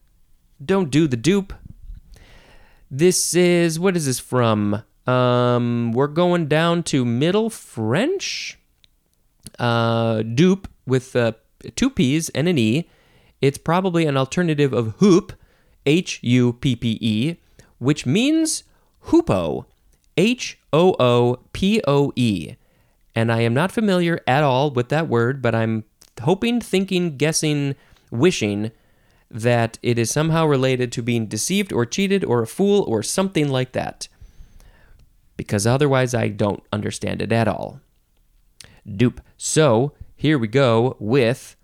Don't 0.64 0.90
do 0.90 1.06
the 1.06 1.16
dupe. 1.16 1.52
This 2.90 3.34
is 3.34 3.78
what 3.78 3.96
is 3.96 4.06
this 4.06 4.18
from? 4.18 4.82
Um, 5.06 5.92
we're 5.92 6.06
going 6.06 6.46
down 6.46 6.82
to 6.84 7.04
Middle 7.04 7.50
French. 7.50 8.58
Uh, 9.58 10.22
dupe 10.22 10.68
with 10.86 11.14
uh, 11.14 11.32
two 11.74 11.90
P's 11.90 12.28
and 12.30 12.48
an 12.48 12.58
E. 12.58 12.88
It's 13.40 13.58
probably 13.58 14.06
an 14.06 14.16
alternative 14.16 14.72
of 14.72 14.94
hoop, 14.98 15.32
H 15.84 16.20
U 16.22 16.52
P 16.54 16.76
P 16.76 16.98
E, 17.00 17.36
which 17.78 18.06
means 18.06 18.64
hoopoe, 19.06 19.66
H 20.22 20.56
O 20.72 20.94
O 21.00 21.40
P 21.52 21.82
O 21.86 22.12
E. 22.14 22.54
And 23.14 23.32
I 23.32 23.40
am 23.40 23.52
not 23.52 23.72
familiar 23.72 24.20
at 24.26 24.44
all 24.44 24.70
with 24.70 24.88
that 24.88 25.08
word, 25.08 25.42
but 25.42 25.54
I'm 25.54 25.84
hoping, 26.22 26.60
thinking, 26.60 27.16
guessing, 27.16 27.74
wishing 28.10 28.70
that 29.30 29.78
it 29.82 29.98
is 29.98 30.10
somehow 30.10 30.46
related 30.46 30.92
to 30.92 31.02
being 31.02 31.26
deceived 31.26 31.72
or 31.72 31.84
cheated 31.84 32.24
or 32.24 32.40
a 32.40 32.46
fool 32.46 32.84
or 32.86 33.02
something 33.02 33.48
like 33.48 33.72
that. 33.72 34.08
Because 35.36 35.66
otherwise, 35.66 36.14
I 36.14 36.28
don't 36.28 36.62
understand 36.72 37.20
it 37.20 37.32
at 37.32 37.48
all. 37.48 37.80
Dupe. 38.86 39.20
So 39.36 39.92
here 40.14 40.38
we 40.38 40.46
go 40.46 40.96
with. 41.00 41.56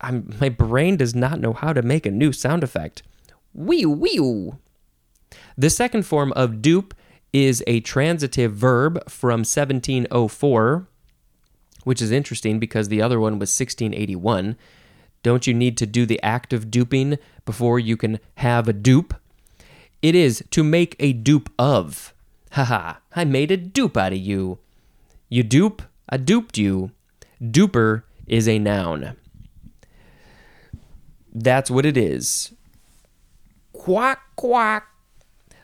I'm, 0.00 0.36
my 0.40 0.50
brain 0.50 0.96
does 0.96 1.14
not 1.14 1.40
know 1.40 1.54
how 1.54 1.72
to 1.72 1.80
make 1.80 2.04
a 2.04 2.10
new 2.10 2.32
sound 2.32 2.62
effect. 2.62 3.02
Wee 3.54 3.86
wee. 3.86 4.52
The 5.56 5.70
second 5.70 6.04
form 6.04 6.32
of 6.32 6.62
dupe 6.62 6.94
is 7.32 7.62
a 7.66 7.80
transitive 7.80 8.52
verb 8.52 9.08
from 9.08 9.40
1704, 9.40 10.86
which 11.84 12.02
is 12.02 12.10
interesting 12.10 12.58
because 12.58 12.88
the 12.88 13.02
other 13.02 13.18
one 13.18 13.38
was 13.38 13.58
1681. 13.58 14.56
Don't 15.22 15.46
you 15.46 15.54
need 15.54 15.76
to 15.78 15.86
do 15.86 16.04
the 16.04 16.22
act 16.22 16.52
of 16.52 16.70
duping 16.70 17.18
before 17.44 17.78
you 17.78 17.96
can 17.96 18.18
have 18.36 18.68
a 18.68 18.72
dupe? 18.72 19.14
It 20.02 20.14
is 20.14 20.44
to 20.50 20.64
make 20.64 20.96
a 20.98 21.12
dupe 21.12 21.50
of. 21.58 22.12
Haha, 22.52 22.94
I 23.14 23.24
made 23.24 23.50
a 23.50 23.56
dupe 23.56 23.96
out 23.96 24.12
of 24.12 24.18
you. 24.18 24.58
You 25.28 25.42
dupe, 25.42 25.82
I 26.08 26.16
duped 26.16 26.58
you. 26.58 26.90
Duper 27.40 28.02
is 28.26 28.48
a 28.48 28.58
noun. 28.58 29.16
That's 31.32 31.70
what 31.70 31.86
it 31.86 31.96
is. 31.96 32.52
Quack, 33.72 34.20
quack. 34.36 34.91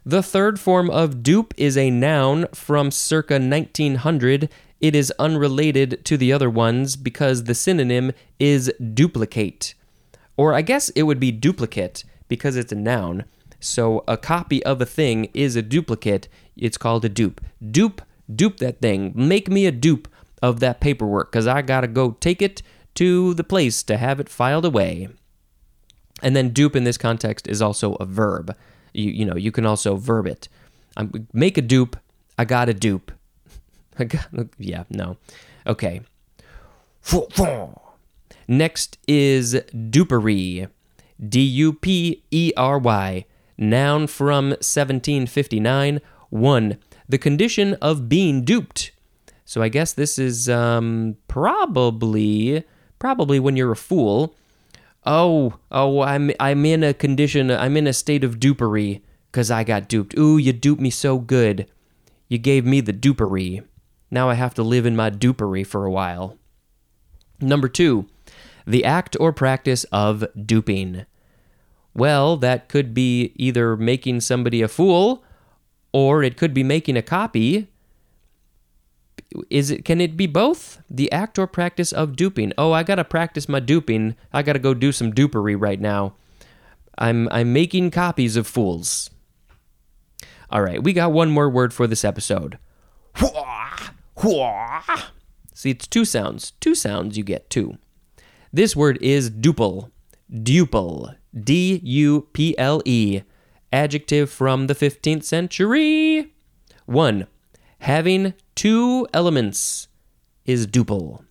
The 0.08 0.22
third 0.22 0.58
form 0.58 0.88
of 0.88 1.22
dupe 1.22 1.52
is 1.58 1.76
a 1.76 1.90
noun 1.90 2.46
from 2.54 2.90
circa 2.90 3.34
1900 3.34 4.48
it 4.80 4.96
is 4.96 5.12
unrelated 5.18 6.02
to 6.06 6.16
the 6.16 6.32
other 6.32 6.48
ones 6.48 6.96
because 6.96 7.44
the 7.44 7.54
synonym 7.54 8.12
is 8.40 8.72
duplicate. 8.94 9.74
Or 10.34 10.54
I 10.54 10.62
guess 10.62 10.88
it 10.90 11.02
would 11.02 11.20
be 11.20 11.30
duplicate 11.30 12.04
because 12.26 12.56
it's 12.56 12.72
a 12.72 12.74
noun. 12.74 13.26
So 13.60 14.02
a 14.08 14.16
copy 14.16 14.64
of 14.64 14.80
a 14.80 14.86
thing 14.86 15.26
is 15.34 15.56
a 15.56 15.60
duplicate. 15.60 16.26
It's 16.56 16.78
called 16.78 17.04
a 17.04 17.10
dupe. 17.10 17.42
Dupe, 17.70 18.00
dupe 18.34 18.56
that 18.60 18.80
thing. 18.80 19.12
Make 19.14 19.50
me 19.50 19.66
a 19.66 19.70
dupe 19.70 20.08
of 20.40 20.60
that 20.60 20.80
paperwork 20.80 21.30
because 21.30 21.46
I 21.46 21.60
got 21.60 21.82
to 21.82 21.86
go 21.86 22.12
take 22.12 22.40
it 22.40 22.62
to 22.94 23.34
the 23.34 23.44
place 23.44 23.82
to 23.82 23.98
have 23.98 24.20
it 24.20 24.30
filed 24.30 24.64
away. 24.64 25.08
And 26.22 26.34
then 26.34 26.54
dupe 26.54 26.76
in 26.76 26.84
this 26.84 26.96
context 26.96 27.46
is 27.46 27.60
also 27.60 27.96
a 27.96 28.06
verb. 28.06 28.56
You, 28.98 29.10
you 29.10 29.24
know, 29.24 29.36
you 29.36 29.52
can 29.52 29.64
also 29.64 29.96
verb 29.96 30.26
it. 30.26 30.48
I'm, 30.96 31.28
make 31.32 31.56
a 31.56 31.62
dupe. 31.62 31.96
I 32.36 32.44
got 32.44 32.68
a 32.68 32.74
dupe. 32.74 33.12
yeah, 34.58 34.84
no. 34.90 35.16
Okay. 35.66 36.00
Next 38.48 38.98
is 39.06 39.54
dupery. 39.72 40.68
D 41.26 41.40
U 41.40 41.72
P 41.72 42.22
E 42.30 42.52
R 42.56 42.78
Y. 42.78 43.24
Noun 43.56 44.06
from 44.06 44.50
1759. 44.50 46.00
1. 46.30 46.78
The 47.08 47.18
condition 47.18 47.74
of 47.74 48.08
being 48.08 48.44
duped. 48.44 48.90
So 49.44 49.62
I 49.62 49.68
guess 49.68 49.92
this 49.92 50.18
is 50.18 50.48
um, 50.48 51.16
probably 51.26 52.64
probably 52.98 53.38
when 53.38 53.56
you're 53.56 53.72
a 53.72 53.76
fool. 53.76 54.34
Oh, 55.06 55.54
oh, 55.70 56.00
I'm 56.02 56.30
I'm 56.38 56.64
in 56.66 56.82
a 56.82 56.94
condition. 56.94 57.50
I'm 57.50 57.76
in 57.76 57.86
a 57.86 57.92
state 57.92 58.24
of 58.24 58.38
dupery 58.38 59.02
because 59.30 59.50
I 59.50 59.64
got 59.64 59.88
duped. 59.88 60.16
Ooh, 60.18 60.38
you 60.38 60.52
duped 60.52 60.80
me 60.80 60.90
so 60.90 61.18
good. 61.18 61.70
You 62.28 62.38
gave 62.38 62.64
me 62.64 62.80
the 62.80 62.92
dupery. 62.92 63.64
Now 64.10 64.28
I 64.28 64.34
have 64.34 64.54
to 64.54 64.62
live 64.62 64.86
in 64.86 64.96
my 64.96 65.10
dupery 65.10 65.66
for 65.66 65.84
a 65.84 65.90
while. 65.90 66.38
Number 67.40 67.68
two, 67.68 68.06
the 68.66 68.84
act 68.84 69.16
or 69.20 69.32
practice 69.32 69.84
of 69.84 70.24
duping. 70.44 71.06
Well, 71.94 72.36
that 72.38 72.68
could 72.68 72.94
be 72.94 73.32
either 73.36 73.76
making 73.76 74.20
somebody 74.20 74.62
a 74.62 74.68
fool 74.68 75.24
or 75.92 76.22
it 76.22 76.36
could 76.36 76.52
be 76.52 76.62
making 76.62 76.96
a 76.96 77.02
copy. 77.02 77.68
Is 79.50 79.70
it 79.70 79.84
can 79.84 80.00
it 80.00 80.16
be 80.16 80.26
both? 80.26 80.80
The 80.88 81.10
act 81.12 81.38
or 81.38 81.46
practice 81.46 81.92
of 81.92 82.16
duping. 82.16 82.52
Oh, 82.56 82.72
I 82.72 82.82
got 82.82 82.96
to 82.96 83.04
practice 83.04 83.48
my 83.48 83.60
duping. 83.60 84.16
I 84.32 84.42
got 84.42 84.54
to 84.54 84.58
go 84.58 84.74
do 84.74 84.90
some 84.90 85.12
dupery 85.12 85.54
right 85.58 85.80
now. 85.80 86.14
I'm 86.96 87.28
I'm 87.30 87.52
making 87.52 87.90
copies 87.90 88.36
of 88.36 88.46
fools. 88.46 89.10
All 90.50 90.62
right, 90.62 90.82
we 90.82 90.94
got 90.94 91.12
one 91.12 91.30
more 91.30 91.50
word 91.50 91.74
for 91.74 91.86
this 91.86 92.04
episode. 92.04 92.58
See, 95.54 95.70
it's 95.70 95.86
two 95.86 96.04
sounds. 96.04 96.52
Two 96.60 96.74
sounds 96.74 97.18
you 97.18 97.24
get 97.24 97.50
two. 97.50 97.76
This 98.52 98.74
word 98.74 98.98
is 99.02 99.30
duple. 99.30 99.90
Duple. 100.32 101.16
D 101.38 101.80
U 101.84 102.28
P 102.32 102.56
L 102.56 102.80
E. 102.84 103.22
Adjective 103.72 104.30
from 104.30 104.66
the 104.66 104.74
15th 104.74 105.24
century. 105.24 106.32
1. 106.86 107.26
Having 107.80 108.34
two 108.58 109.06
elements 109.14 109.86
is 110.44 110.66
duple. 110.66 111.22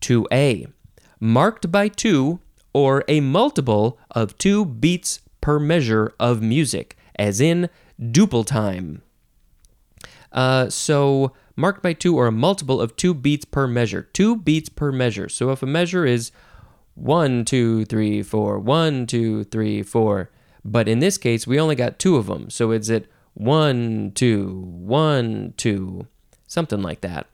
2a. 0.00 0.66
Marked 1.20 1.70
by 1.70 1.86
two 1.86 2.40
or 2.72 3.04
a 3.06 3.20
multiple 3.20 4.00
of 4.10 4.36
two 4.36 4.64
beats 4.64 5.20
per 5.40 5.60
measure 5.60 6.12
of 6.18 6.42
music, 6.42 6.96
as 7.14 7.40
in 7.40 7.70
duple 8.00 8.44
time. 8.44 9.02
Uh, 10.32 10.68
so 10.68 11.32
marked 11.54 11.84
by 11.84 11.92
two 11.92 12.16
or 12.16 12.26
a 12.26 12.32
multiple 12.32 12.80
of 12.80 12.96
two 12.96 13.14
beats 13.14 13.44
per 13.44 13.68
measure. 13.68 14.02
Two 14.12 14.34
beats 14.34 14.68
per 14.68 14.90
measure. 14.90 15.28
So 15.28 15.52
if 15.52 15.62
a 15.62 15.66
measure 15.66 16.04
is 16.04 16.32
one, 16.94 17.44
two, 17.44 17.84
three, 17.84 18.24
four, 18.24 18.58
one, 18.58 19.06
two, 19.06 19.44
three, 19.44 19.84
four, 19.84 20.32
but 20.64 20.88
in 20.88 20.98
this 20.98 21.16
case 21.16 21.46
we 21.46 21.60
only 21.60 21.76
got 21.76 22.00
two 22.00 22.16
of 22.16 22.26
them. 22.26 22.50
So 22.50 22.72
it's 22.72 22.90
at 22.90 23.04
one, 23.34 24.10
two, 24.16 24.64
one, 24.66 25.54
two, 25.56 26.08
something 26.54 26.80
like 26.80 27.02
that. 27.02 27.26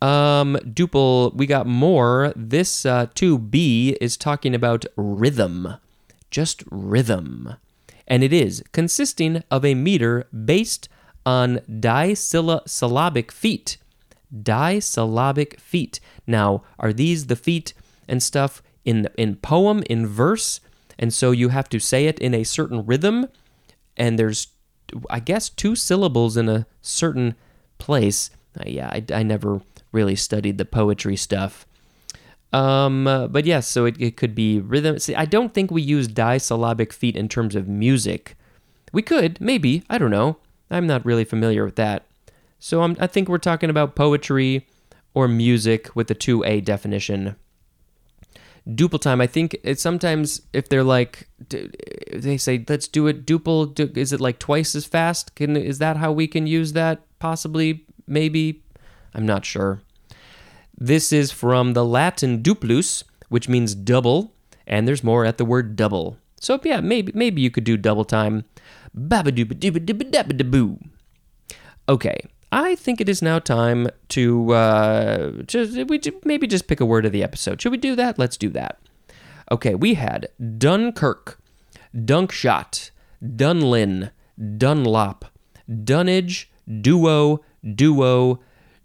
Um, 0.00 0.56
duple, 0.62 1.34
we 1.34 1.46
got 1.46 1.66
more. 1.66 2.32
This 2.36 2.84
uh, 2.84 3.06
2B 3.06 3.96
is 4.00 4.16
talking 4.16 4.54
about 4.54 4.84
rhythm, 4.96 5.76
just 6.30 6.62
rhythm. 6.70 7.56
And 8.06 8.22
it 8.22 8.32
is 8.32 8.62
consisting 8.72 9.42
of 9.50 9.64
a 9.64 9.74
meter 9.74 10.26
based 10.44 10.90
on 11.24 11.60
disyllabic 11.80 13.32
feet. 13.32 13.78
Disyllabic 14.30 15.58
feet. 15.58 16.00
Now, 16.26 16.62
are 16.78 16.92
these 16.92 17.26
the 17.26 17.36
feet 17.36 17.72
and 18.06 18.22
stuff 18.22 18.62
in 18.84 19.08
in 19.16 19.36
poem 19.36 19.82
in 19.88 20.06
verse? 20.06 20.60
And 20.98 21.14
so 21.14 21.30
you 21.30 21.48
have 21.48 21.68
to 21.70 21.78
say 21.78 22.06
it 22.06 22.18
in 22.18 22.34
a 22.34 22.44
certain 22.44 22.84
rhythm, 22.84 23.28
and 23.96 24.18
there's, 24.18 24.48
I 25.08 25.20
guess, 25.20 25.48
two 25.48 25.74
syllables 25.74 26.36
in 26.36 26.48
a 26.48 26.66
certain 26.82 27.34
place. 27.78 28.30
Uh, 28.58 28.64
yeah, 28.66 28.88
I, 28.88 29.04
I 29.12 29.22
never 29.22 29.60
really 29.92 30.16
studied 30.16 30.58
the 30.58 30.64
poetry 30.64 31.16
stuff. 31.16 31.66
Um, 32.52 33.08
uh, 33.08 33.26
but 33.26 33.46
yes, 33.46 33.66
so 33.66 33.84
it, 33.84 34.00
it 34.00 34.16
could 34.16 34.34
be 34.34 34.60
rhythm. 34.60 34.98
See, 34.98 35.14
I 35.14 35.24
don't 35.24 35.52
think 35.52 35.70
we 35.70 35.82
use 35.82 36.06
disyllabic 36.06 36.92
feet 36.92 37.16
in 37.16 37.28
terms 37.28 37.56
of 37.56 37.66
music. 37.66 38.36
We 38.92 39.02
could, 39.02 39.40
maybe. 39.40 39.82
I 39.90 39.98
don't 39.98 40.12
know. 40.12 40.36
I'm 40.70 40.86
not 40.86 41.04
really 41.04 41.24
familiar 41.24 41.64
with 41.64 41.76
that. 41.76 42.06
So 42.60 42.82
I'm, 42.82 42.96
I 43.00 43.08
think 43.08 43.28
we're 43.28 43.38
talking 43.38 43.70
about 43.70 43.96
poetry 43.96 44.68
or 45.14 45.26
music 45.26 45.94
with 45.96 46.06
the 46.06 46.14
2A 46.14 46.64
definition. 46.64 47.36
Duple 48.66 49.00
time, 49.00 49.20
I 49.20 49.26
think 49.26 49.56
it's 49.62 49.82
sometimes 49.82 50.40
if 50.52 50.68
they're 50.68 50.84
like, 50.84 51.28
they 51.48 52.36
say, 52.38 52.64
let's 52.68 52.88
do 52.88 53.06
it 53.08 53.26
duple, 53.26 53.96
is 53.96 54.12
it 54.12 54.20
like 54.20 54.38
twice 54.38 54.74
as 54.74 54.86
fast? 54.86 55.34
Can 55.34 55.56
Is 55.56 55.78
that 55.78 55.98
how 55.98 56.12
we 56.12 56.26
can 56.26 56.46
use 56.46 56.72
that? 56.72 57.02
Possibly, 57.24 57.86
maybe. 58.06 58.62
I'm 59.14 59.24
not 59.24 59.46
sure. 59.46 59.80
This 60.76 61.10
is 61.10 61.32
from 61.32 61.72
the 61.72 61.82
Latin 61.82 62.42
duplus, 62.42 63.02
which 63.30 63.48
means 63.48 63.74
double, 63.74 64.34
and 64.66 64.86
there's 64.86 65.02
more 65.02 65.24
at 65.24 65.38
the 65.38 65.44
word 65.46 65.74
double. 65.74 66.18
So 66.38 66.60
yeah, 66.62 66.82
maybe 66.82 67.12
maybe 67.14 67.40
you 67.40 67.50
could 67.50 67.64
do 67.64 67.78
double 67.78 68.04
time. 68.04 68.44
Okay, 71.88 72.20
I 72.52 72.74
think 72.74 73.00
it 73.00 73.08
is 73.08 73.22
now 73.22 73.38
time 73.38 73.88
to 74.08 74.52
uh, 74.52 75.30
just 75.46 75.78
we 75.88 75.98
maybe 76.26 76.46
just 76.46 76.66
pick 76.66 76.80
a 76.80 76.84
word 76.84 77.06
of 77.06 77.12
the 77.12 77.22
episode. 77.22 77.62
Should 77.62 77.72
we 77.72 77.78
do 77.78 77.96
that? 77.96 78.18
Let's 78.18 78.36
do 78.36 78.50
that. 78.50 78.78
Okay, 79.50 79.74
we 79.74 79.94
had 79.94 80.28
Dunkirk, 80.58 81.40
Dunkshot, 81.96 82.90
Dunlin, 83.22 84.10
Dunlop, 84.58 85.24
Dunnage, 85.66 86.50
Duo, 86.68 87.40
Duo, 87.74 88.40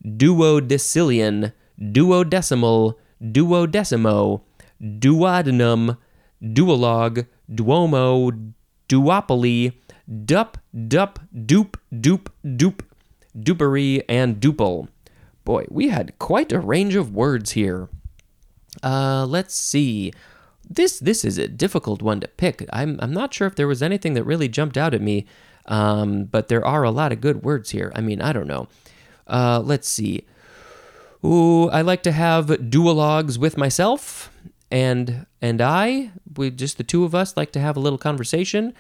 Duodecillion, 0.05 1.53
Duodecimal, 1.79 2.95
Duodecimo, 3.21 4.41
Duodenum, 4.81 5.97
Duologue, 6.41 7.27
Duomo, 7.53 8.53
Duopoly, 8.87 9.73
Dup, 10.25 10.57
Dup, 10.87 11.19
Dupe, 11.45 11.77
Dupe, 11.91 12.29
Dupe, 12.55 12.83
Dupery, 13.37 14.03
and 14.09 14.39
Duple. 14.39 14.87
Boy, 15.45 15.65
we 15.69 15.89
had 15.89 16.17
quite 16.19 16.51
a 16.51 16.59
range 16.59 16.95
of 16.95 17.13
words 17.13 17.51
here. 17.51 17.89
Uh, 18.83 19.25
let's 19.25 19.55
see. 19.55 20.13
This 20.69 20.99
this 20.99 21.25
is 21.25 21.37
a 21.37 21.47
difficult 21.47 22.01
one 22.01 22.19
to 22.19 22.27
pick. 22.27 22.65
I'm 22.71 22.99
I'm 23.01 23.13
not 23.13 23.33
sure 23.33 23.47
if 23.47 23.55
there 23.55 23.67
was 23.67 23.81
anything 23.81 24.13
that 24.13 24.23
really 24.23 24.47
jumped 24.47 24.77
out 24.77 24.93
at 24.93 25.01
me, 25.01 25.25
um, 25.69 26.25
but 26.25 26.47
there 26.49 26.65
are 26.65 26.84
a 26.84 26.91
lot 26.91 27.13
of 27.13 27.21
good 27.21 27.43
words 27.43 27.69
here. 27.69 27.91
I 27.95 28.01
mean, 28.01 28.21
I 28.21 28.34
don't 28.34 28.47
know. 28.47 28.67
Uh, 29.27 29.62
let's 29.63 29.88
see. 29.88 30.25
Ooh, 31.23 31.69
I 31.69 31.82
like 31.82 32.03
to 32.03 32.12
have 32.12 32.47
duologues 32.47 33.38
with 33.38 33.58
myself, 33.58 34.32
and 34.71 35.25
and 35.41 35.62
I, 35.62 36.12
we 36.36 36.49
just 36.49 36.77
the 36.77 36.84
two 36.84 37.03
of 37.03 37.13
us, 37.13 37.38
like 37.38 37.51
to 37.53 37.60
have 37.60 37.77
a 37.77 37.79
little 37.79 37.99
conversation. 37.99 38.73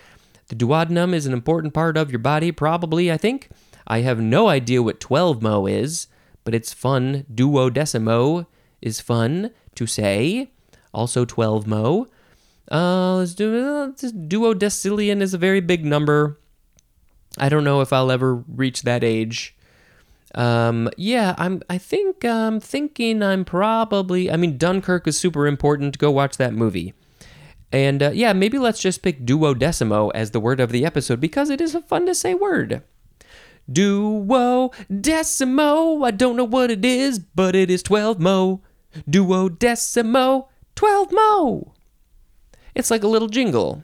The 0.47 0.55
duodenum 0.55 1.13
is 1.13 1.27
an 1.27 1.33
important 1.33 1.75
part 1.75 1.95
of 1.95 2.09
your 2.09 2.19
body, 2.19 2.51
probably. 2.51 3.11
I 3.11 3.17
think. 3.17 3.49
I 3.85 4.01
have 4.01 4.19
no 4.19 4.49
idea 4.49 4.83
what 4.83 4.99
12 4.99 5.41
mo 5.41 5.65
is, 5.65 6.07
but 6.43 6.53
it's 6.53 6.73
fun. 6.73 7.25
Duodecimo 7.33 8.45
is 8.81 9.01
fun 9.01 9.51
to 9.75 9.87
say. 9.87 10.51
Also 10.93 11.25
12 11.25 11.65
mo. 11.65 12.07
Uh, 12.71 13.15
let's 13.15 13.33
do 13.33 13.65
uh, 13.65 13.87
duodecillion 13.87 15.21
is 15.21 15.33
a 15.33 15.39
very 15.39 15.59
big 15.59 15.85
number. 15.85 16.39
I 17.39 17.49
don't 17.49 17.63
know 17.63 17.81
if 17.81 17.93
I'll 17.93 18.11
ever 18.11 18.35
reach 18.35 18.83
that 18.83 19.03
age. 19.03 19.55
Um, 20.35 20.89
yeah, 20.97 21.33
I'm. 21.37 21.61
I 21.69 21.77
think 21.77 22.23
I'm 22.23 22.59
thinking 22.59 23.23
I'm 23.23 23.45
probably. 23.45 24.31
I 24.31 24.37
mean, 24.37 24.57
Dunkirk 24.57 25.07
is 25.07 25.17
super 25.17 25.47
important. 25.47 25.97
Go 25.97 26.11
watch 26.11 26.37
that 26.37 26.53
movie. 26.53 26.93
And 27.71 28.01
uh, 28.01 28.11
yeah, 28.13 28.33
maybe 28.33 28.57
let's 28.57 28.81
just 28.81 29.01
pick 29.01 29.25
duodecimo 29.25 30.11
as 30.15 30.31
the 30.31 30.39
word 30.39 30.59
of 30.59 30.71
the 30.71 30.85
episode 30.85 31.19
because 31.19 31.49
it 31.49 31.61
is 31.61 31.75
a 31.75 31.81
fun 31.81 32.05
to 32.07 32.15
say 32.15 32.33
word. 32.33 32.81
Duodecimo. 33.71 34.35
I 36.05 36.11
don't 36.11 36.35
know 36.35 36.43
what 36.43 36.71
it 36.71 36.83
is, 36.83 37.19
but 37.19 37.55
it 37.55 37.69
is 37.69 37.83
12 37.83 38.19
mo. 38.19 38.61
Duodecimo. 39.09 40.47
12 40.75 41.11
mo. 41.11 41.73
It's 42.73 42.89
like 42.89 43.03
a 43.03 43.07
little 43.07 43.27
jingle. 43.27 43.83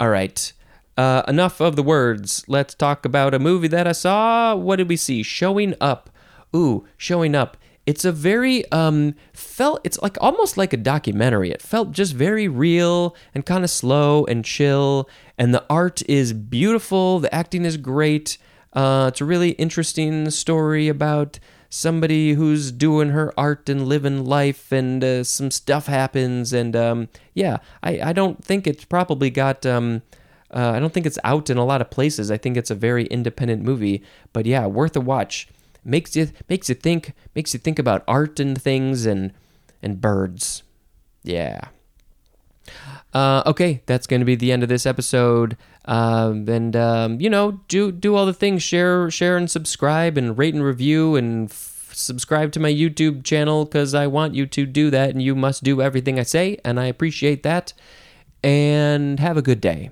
All 0.00 0.08
right. 0.08 0.52
Uh, 0.96 1.22
enough 1.26 1.60
of 1.60 1.76
the 1.76 1.82
words. 1.82 2.44
Let's 2.46 2.74
talk 2.74 3.04
about 3.04 3.34
a 3.34 3.38
movie 3.38 3.68
that 3.68 3.86
I 3.86 3.92
saw. 3.92 4.54
What 4.54 4.76
did 4.76 4.88
we 4.88 4.96
see? 4.96 5.22
Showing 5.22 5.74
Up. 5.80 6.10
Ooh, 6.54 6.86
Showing 6.96 7.34
Up. 7.34 7.56
It's 7.86 8.04
a 8.04 8.12
very 8.12 8.70
um 8.70 9.14
felt 9.32 9.80
it's 9.82 10.00
like 10.02 10.18
almost 10.20 10.56
like 10.56 10.72
a 10.72 10.76
documentary. 10.76 11.50
It 11.50 11.62
felt 11.62 11.92
just 11.92 12.12
very 12.12 12.46
real 12.46 13.16
and 13.34 13.46
kind 13.46 13.64
of 13.64 13.70
slow 13.70 14.26
and 14.26 14.44
chill 14.44 15.08
and 15.40 15.54
the 15.54 15.64
art 15.70 16.02
is 16.06 16.34
beautiful, 16.34 17.18
the 17.18 17.34
acting 17.34 17.64
is 17.64 17.78
great. 17.78 18.36
Uh, 18.74 19.06
it's 19.08 19.22
a 19.22 19.24
really 19.24 19.52
interesting 19.52 20.28
story 20.30 20.86
about 20.86 21.40
somebody 21.70 22.34
who's 22.34 22.70
doing 22.70 23.08
her 23.08 23.32
art 23.38 23.68
and 23.70 23.88
living 23.88 24.24
life, 24.24 24.70
and 24.70 25.02
uh, 25.02 25.24
some 25.24 25.50
stuff 25.50 25.86
happens. 25.86 26.52
And 26.52 26.76
um, 26.76 27.08
yeah, 27.32 27.56
I, 27.82 28.00
I 28.00 28.12
don't 28.12 28.44
think 28.44 28.66
it's 28.66 28.84
probably 28.84 29.30
got. 29.30 29.64
Um, 29.64 30.02
uh, 30.52 30.72
I 30.74 30.80
don't 30.80 30.92
think 30.92 31.06
it's 31.06 31.18
out 31.22 31.48
in 31.50 31.56
a 31.56 31.64
lot 31.64 31.80
of 31.80 31.90
places. 31.90 32.30
I 32.30 32.36
think 32.36 32.56
it's 32.56 32.70
a 32.70 32.74
very 32.74 33.06
independent 33.06 33.62
movie, 33.62 34.02
but 34.32 34.46
yeah, 34.46 34.66
worth 34.66 34.96
a 34.96 35.00
watch. 35.00 35.48
Makes 35.84 36.14
you 36.16 36.30
makes 36.48 36.68
you 36.68 36.74
think 36.74 37.14
makes 37.34 37.54
you 37.54 37.60
think 37.60 37.78
about 37.78 38.04
art 38.06 38.38
and 38.38 38.60
things 38.60 39.06
and 39.06 39.32
and 39.82 40.00
birds. 40.00 40.62
Yeah. 41.22 41.68
Uh, 43.12 43.42
okay, 43.46 43.82
that's 43.86 44.06
going 44.06 44.20
to 44.20 44.26
be 44.26 44.36
the 44.36 44.52
end 44.52 44.62
of 44.62 44.68
this 44.68 44.86
episode. 44.86 45.56
Um, 45.86 46.48
and 46.48 46.76
um, 46.76 47.20
you 47.20 47.30
know, 47.30 47.60
do 47.68 47.90
do 47.90 48.14
all 48.14 48.26
the 48.26 48.34
things. 48.34 48.62
Share, 48.62 49.10
share, 49.10 49.36
and 49.36 49.50
subscribe, 49.50 50.18
and 50.18 50.36
rate 50.36 50.54
and 50.54 50.62
review, 50.62 51.16
and 51.16 51.50
f- 51.50 51.90
subscribe 51.92 52.52
to 52.52 52.60
my 52.60 52.72
YouTube 52.72 53.24
channel 53.24 53.64
because 53.64 53.94
I 53.94 54.06
want 54.06 54.34
you 54.34 54.46
to 54.46 54.66
do 54.66 54.90
that, 54.90 55.10
and 55.10 55.22
you 55.22 55.34
must 55.34 55.64
do 55.64 55.80
everything 55.80 56.18
I 56.18 56.24
say, 56.24 56.58
and 56.64 56.78
I 56.78 56.86
appreciate 56.86 57.42
that. 57.42 57.72
And 58.42 59.18
have 59.18 59.36
a 59.36 59.42
good 59.42 59.60
day. 59.60 59.90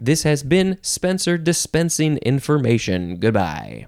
This 0.00 0.24
has 0.24 0.42
been 0.42 0.78
Spencer 0.82 1.38
dispensing 1.38 2.18
information. 2.18 3.16
Goodbye. 3.16 3.86